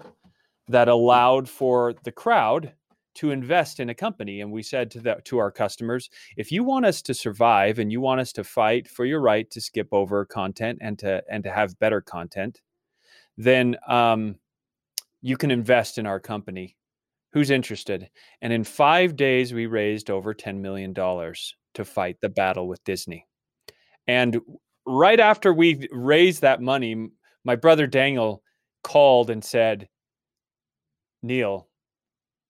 that 0.67 0.87
allowed 0.87 1.49
for 1.49 1.93
the 2.03 2.11
crowd 2.11 2.73
to 3.15 3.31
invest 3.31 3.79
in 3.79 3.89
a 3.89 3.93
company. 3.95 4.41
And 4.41 4.51
we 4.51 4.63
said 4.63 4.89
to 4.91 4.99
the, 4.99 5.17
to 5.25 5.37
our 5.37 5.51
customers 5.51 6.09
if 6.37 6.51
you 6.51 6.63
want 6.63 6.85
us 6.85 7.01
to 7.03 7.13
survive 7.13 7.79
and 7.79 7.91
you 7.91 8.01
want 8.01 8.21
us 8.21 8.31
to 8.33 8.43
fight 8.43 8.87
for 8.87 9.05
your 9.05 9.21
right 9.21 9.49
to 9.51 9.61
skip 9.61 9.87
over 9.91 10.25
content 10.25 10.79
and 10.81 10.97
to 10.99 11.23
and 11.29 11.43
to 11.43 11.51
have 11.51 11.79
better 11.79 12.01
content 12.01 12.61
then 13.37 13.75
um, 13.87 14.35
you 15.21 15.37
can 15.37 15.51
invest 15.51 15.97
in 15.97 16.05
our 16.05 16.19
company 16.19 16.75
who's 17.33 17.49
interested 17.49 18.09
and 18.41 18.53
in 18.53 18.63
five 18.63 19.15
days 19.15 19.53
we 19.53 19.65
raised 19.65 20.09
over 20.09 20.33
$10 20.33 20.59
million 20.59 20.93
to 20.93 21.85
fight 21.85 22.17
the 22.21 22.29
battle 22.29 22.67
with 22.67 22.83
disney 22.83 23.25
and 24.07 24.39
right 24.85 25.19
after 25.19 25.53
we 25.53 25.87
raised 25.91 26.41
that 26.41 26.61
money 26.61 27.09
my 27.43 27.55
brother 27.55 27.87
daniel 27.87 28.41
called 28.83 29.29
and 29.29 29.43
said 29.43 29.87
neal 31.21 31.67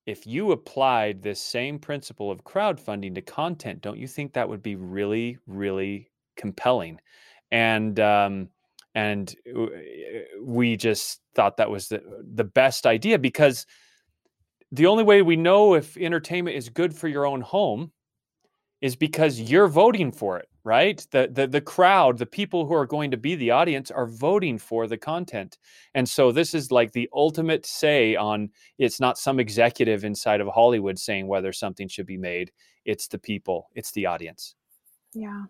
if 0.05 0.27
you 0.27 0.51
applied 0.51 1.21
this 1.21 1.39
same 1.39 1.79
principle 1.79 2.29
of 2.29 2.43
crowdfunding 2.43 3.15
to 3.15 3.21
content, 3.21 3.81
don't 3.81 3.97
you 3.97 4.07
think 4.07 4.33
that 4.33 4.49
would 4.49 4.61
be 4.61 4.75
really, 4.75 5.37
really 5.47 6.11
compelling? 6.35 6.99
And 7.51 7.99
um, 7.99 8.49
and 8.95 9.33
uh, 9.55 9.67
we 10.41 10.75
just 10.75 11.21
thought 11.35 11.57
that 11.57 11.69
was 11.69 11.87
the 11.87 12.01
the 12.33 12.43
best 12.43 12.85
idea 12.85 13.17
because 13.17 13.65
the 14.73 14.87
only 14.87 15.03
way 15.03 15.21
we 15.21 15.35
know 15.35 15.75
if 15.75 15.95
entertainment 15.97 16.57
is 16.57 16.69
good 16.69 16.95
for 16.95 17.07
your 17.07 17.25
own 17.25 17.41
home 17.41 17.91
is 18.81 18.95
because 18.95 19.39
you're 19.39 19.67
voting 19.67 20.11
for 20.11 20.37
it 20.37 20.49
right? 20.63 21.05
The, 21.11 21.29
the 21.31 21.47
the 21.47 21.61
crowd 21.61 22.17
the 22.17 22.25
people 22.25 22.65
who 22.65 22.73
are 22.73 22.85
going 22.85 23.11
to 23.11 23.17
be 23.17 23.35
the 23.35 23.51
audience 23.51 23.91
are 23.91 24.07
voting 24.07 24.57
for 24.57 24.87
the 24.87 24.97
content. 24.97 25.57
And 25.93 26.07
so 26.07 26.31
this 26.31 26.53
is 26.53 26.71
like 26.71 26.91
the 26.91 27.09
ultimate 27.13 27.65
say 27.65 28.15
on 28.15 28.49
it's 28.77 28.99
not 28.99 29.17
some 29.17 29.39
executive 29.39 30.05
inside 30.05 30.41
of 30.41 30.47
hollywood 30.47 30.97
saying 30.97 31.27
whether 31.27 31.51
something 31.51 31.87
should 31.87 32.05
be 32.05 32.17
made. 32.17 32.51
It's 32.85 33.07
the 33.07 33.19
people. 33.19 33.69
It's 33.75 33.91
the 33.91 34.05
audience. 34.05 34.55
Yeah 35.13 35.45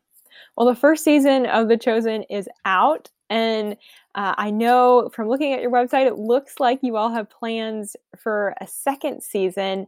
well 0.56 0.68
the 0.68 0.76
first 0.76 1.04
season 1.04 1.46
of 1.46 1.68
the 1.68 1.78
chosen 1.78 2.24
is 2.24 2.48
out 2.66 3.10
and 3.34 3.78
uh, 4.14 4.36
I 4.38 4.52
know 4.52 5.10
from 5.12 5.28
looking 5.28 5.54
at 5.54 5.62
your 5.62 5.72
website, 5.72 6.06
it 6.06 6.20
looks 6.20 6.60
like 6.60 6.80
you 6.84 6.98
all 6.98 7.10
have 7.10 7.32
plans 7.32 7.96
for 8.16 8.54
a 8.62 8.68
second 8.68 9.24
season. 9.24 9.88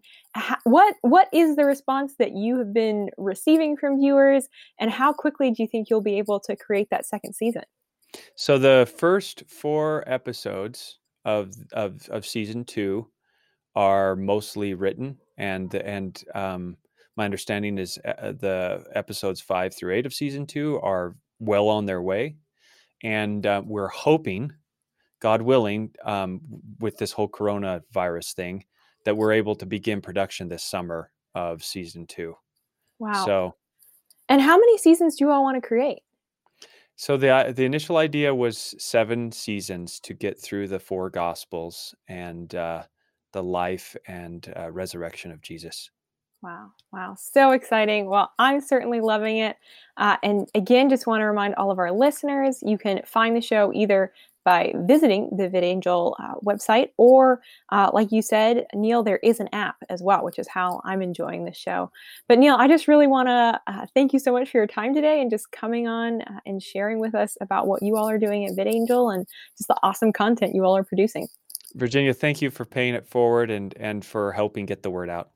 what 0.64 0.96
what 1.02 1.28
is 1.32 1.56
the 1.56 1.64
response 1.64 2.16
that 2.18 2.32
you 2.32 2.58
have 2.58 2.74
been 2.74 3.10
receiving 3.20 3.78
from 3.78 4.00
viewers, 4.00 4.48
and 4.80 4.90
how 4.90 5.14
quickly 5.14 5.52
do 5.52 5.62
you 5.62 5.70
think 5.70 5.92
you'll 5.92 6.02
be 6.02 6.18
able 6.18 6.40
to 6.40 6.56
create 6.56 6.90
that 6.90 7.06
second 7.06 7.34
season? 7.34 7.62
So 8.36 8.58
the 8.58 8.92
first 8.98 9.44
four 9.48 10.04
episodes 10.08 10.98
of 11.24 11.54
of, 11.74 12.10
of 12.10 12.26
season 12.26 12.66
two 12.66 13.08
are 13.76 14.16
mostly 14.16 14.74
written, 14.74 15.20
and 15.38 15.72
and 15.76 16.24
um, 16.34 16.78
my 17.16 17.26
understanding 17.26 17.78
is 17.78 17.98
uh, 18.06 18.34
the 18.34 18.86
episodes 18.94 19.42
five 19.42 19.74
through 19.74 19.94
eight 19.94 20.06
of 20.06 20.14
season 20.14 20.46
two 20.46 20.80
are 20.82 21.16
well 21.40 21.68
on 21.68 21.86
their 21.86 22.02
way 22.02 22.36
and 23.04 23.46
uh, 23.46 23.62
we're 23.66 23.88
hoping, 23.88 24.52
God 25.20 25.42
willing, 25.42 25.92
um, 26.04 26.42
with 26.80 26.98
this 26.98 27.12
whole 27.12 27.30
coronavirus 27.30 28.34
thing, 28.34 28.66
that 29.04 29.16
we're 29.16 29.34
able 29.34 29.56
to 29.56 29.66
begin 29.66 30.02
production 30.02 30.48
this 30.48 30.64
summer 30.64 31.12
of 31.36 31.64
season 31.64 32.08
two. 32.08 32.36
Wow! 33.00 33.26
So, 33.26 33.56
and 34.30 34.42
how 34.42 34.58
many 34.58 34.78
seasons 34.78 35.16
do 35.16 35.26
you 35.26 35.32
all 35.32 35.44
want 35.44 35.62
to 35.62 35.68
create? 35.68 36.00
So 36.96 37.18
the 37.18 37.30
uh, 37.30 37.52
the 37.52 37.66
initial 37.66 37.98
idea 37.98 38.34
was 38.34 38.74
seven 38.80 39.32
seasons 39.32 40.00
to 40.02 40.14
get 40.14 40.40
through 40.40 40.70
the 40.70 40.80
four 40.80 41.10
gospels 41.10 41.94
and 42.08 42.54
uh, 42.56 42.84
the 43.34 43.44
life 43.44 43.96
and 44.08 44.52
uh, 44.58 44.72
resurrection 44.72 45.32
of 45.32 45.42
Jesus. 45.42 45.92
Wow. 46.46 46.74
Wow. 46.94 47.16
So 47.20 47.54
exciting. 47.54 48.06
Well, 48.06 48.32
I'm 48.38 48.62
certainly 48.62 49.02
loving 49.02 49.38
it. 49.38 49.58
Uh, 49.98 50.18
and 50.22 50.48
again, 50.54 50.90
just 50.92 51.08
want 51.08 51.22
to 51.22 51.26
remind 51.26 51.56
all 51.56 51.72
of 51.72 51.80
our 51.80 51.92
listeners 51.92 52.60
you 52.62 52.78
can 52.78 53.02
find 53.04 53.36
the 53.36 53.42
show 53.42 53.74
either 53.74 54.14
by 54.44 54.72
visiting 54.86 55.36
the 55.36 55.50
VidAngel 55.50 56.14
uh, 56.20 56.36
website, 56.46 56.90
or 56.98 57.42
uh, 57.72 57.90
like 57.92 58.12
you 58.12 58.22
said, 58.22 58.68
Neal, 58.76 59.02
there 59.02 59.18
is 59.24 59.40
an 59.40 59.50
app 59.54 59.78
as 59.90 60.04
well, 60.04 60.24
which 60.24 60.38
is 60.38 60.48
how 60.48 60.82
I'm 60.86 61.02
enjoying 61.02 61.46
this 61.46 61.58
show. 61.58 61.92
But 62.28 62.38
Neal, 62.38 62.54
I 62.54 62.68
just 62.68 62.88
really 62.88 63.08
want 63.08 63.28
to 63.28 63.60
uh, 63.66 63.88
thank 63.96 64.14
you 64.14 64.20
so 64.20 64.32
much 64.32 64.52
for 64.52 64.60
your 64.60 64.68
time 64.68 64.94
today 64.94 65.22
and 65.22 65.32
just 65.32 65.52
coming 65.52 65.88
on 65.88 66.22
uh, 66.22 66.42
and 66.46 66.62
sharing 66.62 67.00
with 67.00 67.16
us 67.16 67.38
about 67.42 67.66
what 67.66 67.82
you 67.82 67.98
all 67.98 68.08
are 68.08 68.20
doing 68.20 68.46
at 68.46 68.52
VidAngel 68.52 69.16
and 69.16 69.26
just 69.58 69.68
the 69.68 69.78
awesome 69.82 70.14
content 70.14 70.54
you 70.54 70.64
all 70.64 70.78
are 70.78 70.84
producing. 70.84 71.28
Virginia, 71.74 72.14
thank 72.14 72.40
you 72.40 72.52
for 72.52 72.66
paying 72.66 72.94
it 72.94 73.08
forward 73.08 73.50
and 73.50 73.76
and 73.78 74.06
for 74.06 74.32
helping 74.32 74.68
get 74.68 74.84
the 74.84 74.92
word 74.92 75.10
out. 75.10 75.32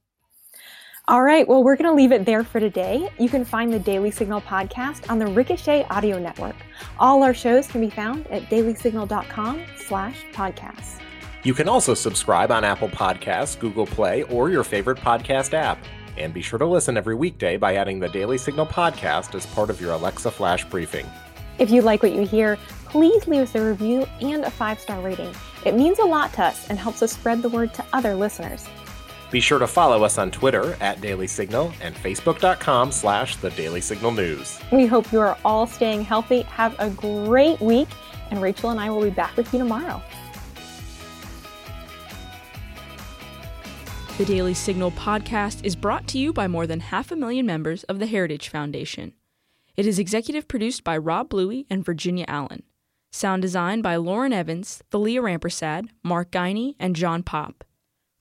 All 1.10 1.24
right, 1.24 1.48
well, 1.48 1.64
we're 1.64 1.76
going 1.76 1.90
to 1.90 1.96
leave 1.96 2.12
it 2.12 2.24
there 2.24 2.44
for 2.44 2.60
today. 2.60 3.10
You 3.18 3.30
can 3.30 3.44
find 3.44 3.74
the 3.74 3.80
Daily 3.80 4.12
Signal 4.12 4.42
podcast 4.42 5.10
on 5.10 5.18
the 5.18 5.26
Ricochet 5.26 5.88
Audio 5.90 6.20
Network. 6.20 6.56
All 7.00 7.24
our 7.24 7.34
shows 7.34 7.66
can 7.66 7.82
be 7.82 7.90
found 7.90 8.28
at 8.28 8.44
dailysignal.com 8.44 9.64
slash 9.88 10.24
podcasts. 10.34 11.00
You 11.42 11.56
can 11.56 11.68
also 11.68 11.96
subscribe 11.96 12.52
on 12.52 12.64
Apple 12.64 12.90
Podcasts, 12.90 13.58
Google 13.58 13.88
Play, 13.88 14.22
or 14.22 14.52
your 14.52 14.64
favorite 14.64 15.00
podcast 15.00 15.56
app. 15.56 15.84
And 16.16 16.32
be 16.32 16.44
sure 16.44 16.60
to 16.60 16.68
listen 16.68 16.96
every 16.96 17.16
weekday 17.16 17.58
by 17.58 17.78
adding 17.78 18.00
the 18.00 18.10
Daily 18.10 18.38
Signal 18.38 18.68
podcast 18.68 19.34
as 19.34 19.48
part 19.48 19.72
of 19.72 19.82
your 19.82 19.94
Alexa 19.94 20.30
Flash 20.30 20.64
briefing. 20.66 21.08
If 21.58 21.72
you 21.72 21.82
like 21.82 22.04
what 22.04 22.14
you 22.14 22.24
hear, 22.24 22.56
please 22.86 23.28
leave 23.28 23.42
us 23.42 23.56
a 23.56 23.66
review 23.66 24.06
and 24.22 24.44
a 24.44 24.52
five 24.52 24.80
star 24.80 25.02
rating. 25.02 25.34
It 25.66 25.74
means 25.74 25.98
a 25.98 26.06
lot 26.06 26.34
to 26.34 26.44
us 26.44 26.70
and 26.70 26.78
helps 26.78 27.02
us 27.02 27.14
spread 27.14 27.42
the 27.42 27.50
word 27.50 27.74
to 27.74 27.86
other 27.94 28.14
listeners. 28.14 28.68
Be 29.32 29.40
sure 29.40 29.60
to 29.60 29.68
follow 29.68 30.04
us 30.04 30.18
on 30.18 30.32
Twitter 30.32 30.76
at 30.82 31.02
Daily 31.02 31.28
Signal 31.28 31.72
and 31.82 31.96
Facebook.com 31.96 32.92
slash 32.92 33.36
The 33.36 33.52
Daily 33.52 33.82
Signal 33.82 34.12
News. 34.12 34.60
We 34.72 34.88
hope 34.88 35.12
you 35.12 35.20
are 35.20 35.38
all 35.46 35.68
staying 35.68 36.04
healthy. 36.04 36.42
Have 36.44 36.76
a 36.80 36.90
great 36.90 37.60
week, 37.62 37.90
and 38.32 38.42
Rachel 38.42 38.72
and 38.72 38.80
I 38.80 38.90
will 38.90 39.04
be 39.04 39.12
back 39.12 39.38
with 39.38 39.54
you 39.54 39.60
tomorrow. 39.60 40.02
The 44.18 44.26
Daily 44.26 44.54
Signal 44.54 44.92
podcast 44.92 45.64
is 45.64 45.76
brought 45.76 46.08
to 46.08 46.18
you 46.18 46.34
by 46.34 46.48
more 46.48 46.68
than 46.68 46.80
half 46.82 47.12
a 47.12 47.16
million 47.16 47.46
members 47.46 47.84
of 47.84 48.00
the 48.00 48.08
Heritage 48.08 48.50
Foundation. 48.50 49.14
It 49.78 49.86
is 49.86 49.98
executive 50.00 50.48
produced 50.48 50.84
by 50.84 50.98
Rob 50.98 51.30
Bluey 51.30 51.66
and 51.70 51.86
Virginia 51.86 52.26
Allen. 52.28 52.64
Sound 53.12 53.42
design 53.42 53.82
by 53.82 53.96
Lauren 53.96 54.34
Evans, 54.34 54.84
Thalia 54.92 55.22
Rampersad, 55.22 55.88
Mark 56.04 56.32
Guiney, 56.32 56.76
and 56.80 56.96
John 56.96 57.24
Popp. 57.24 57.64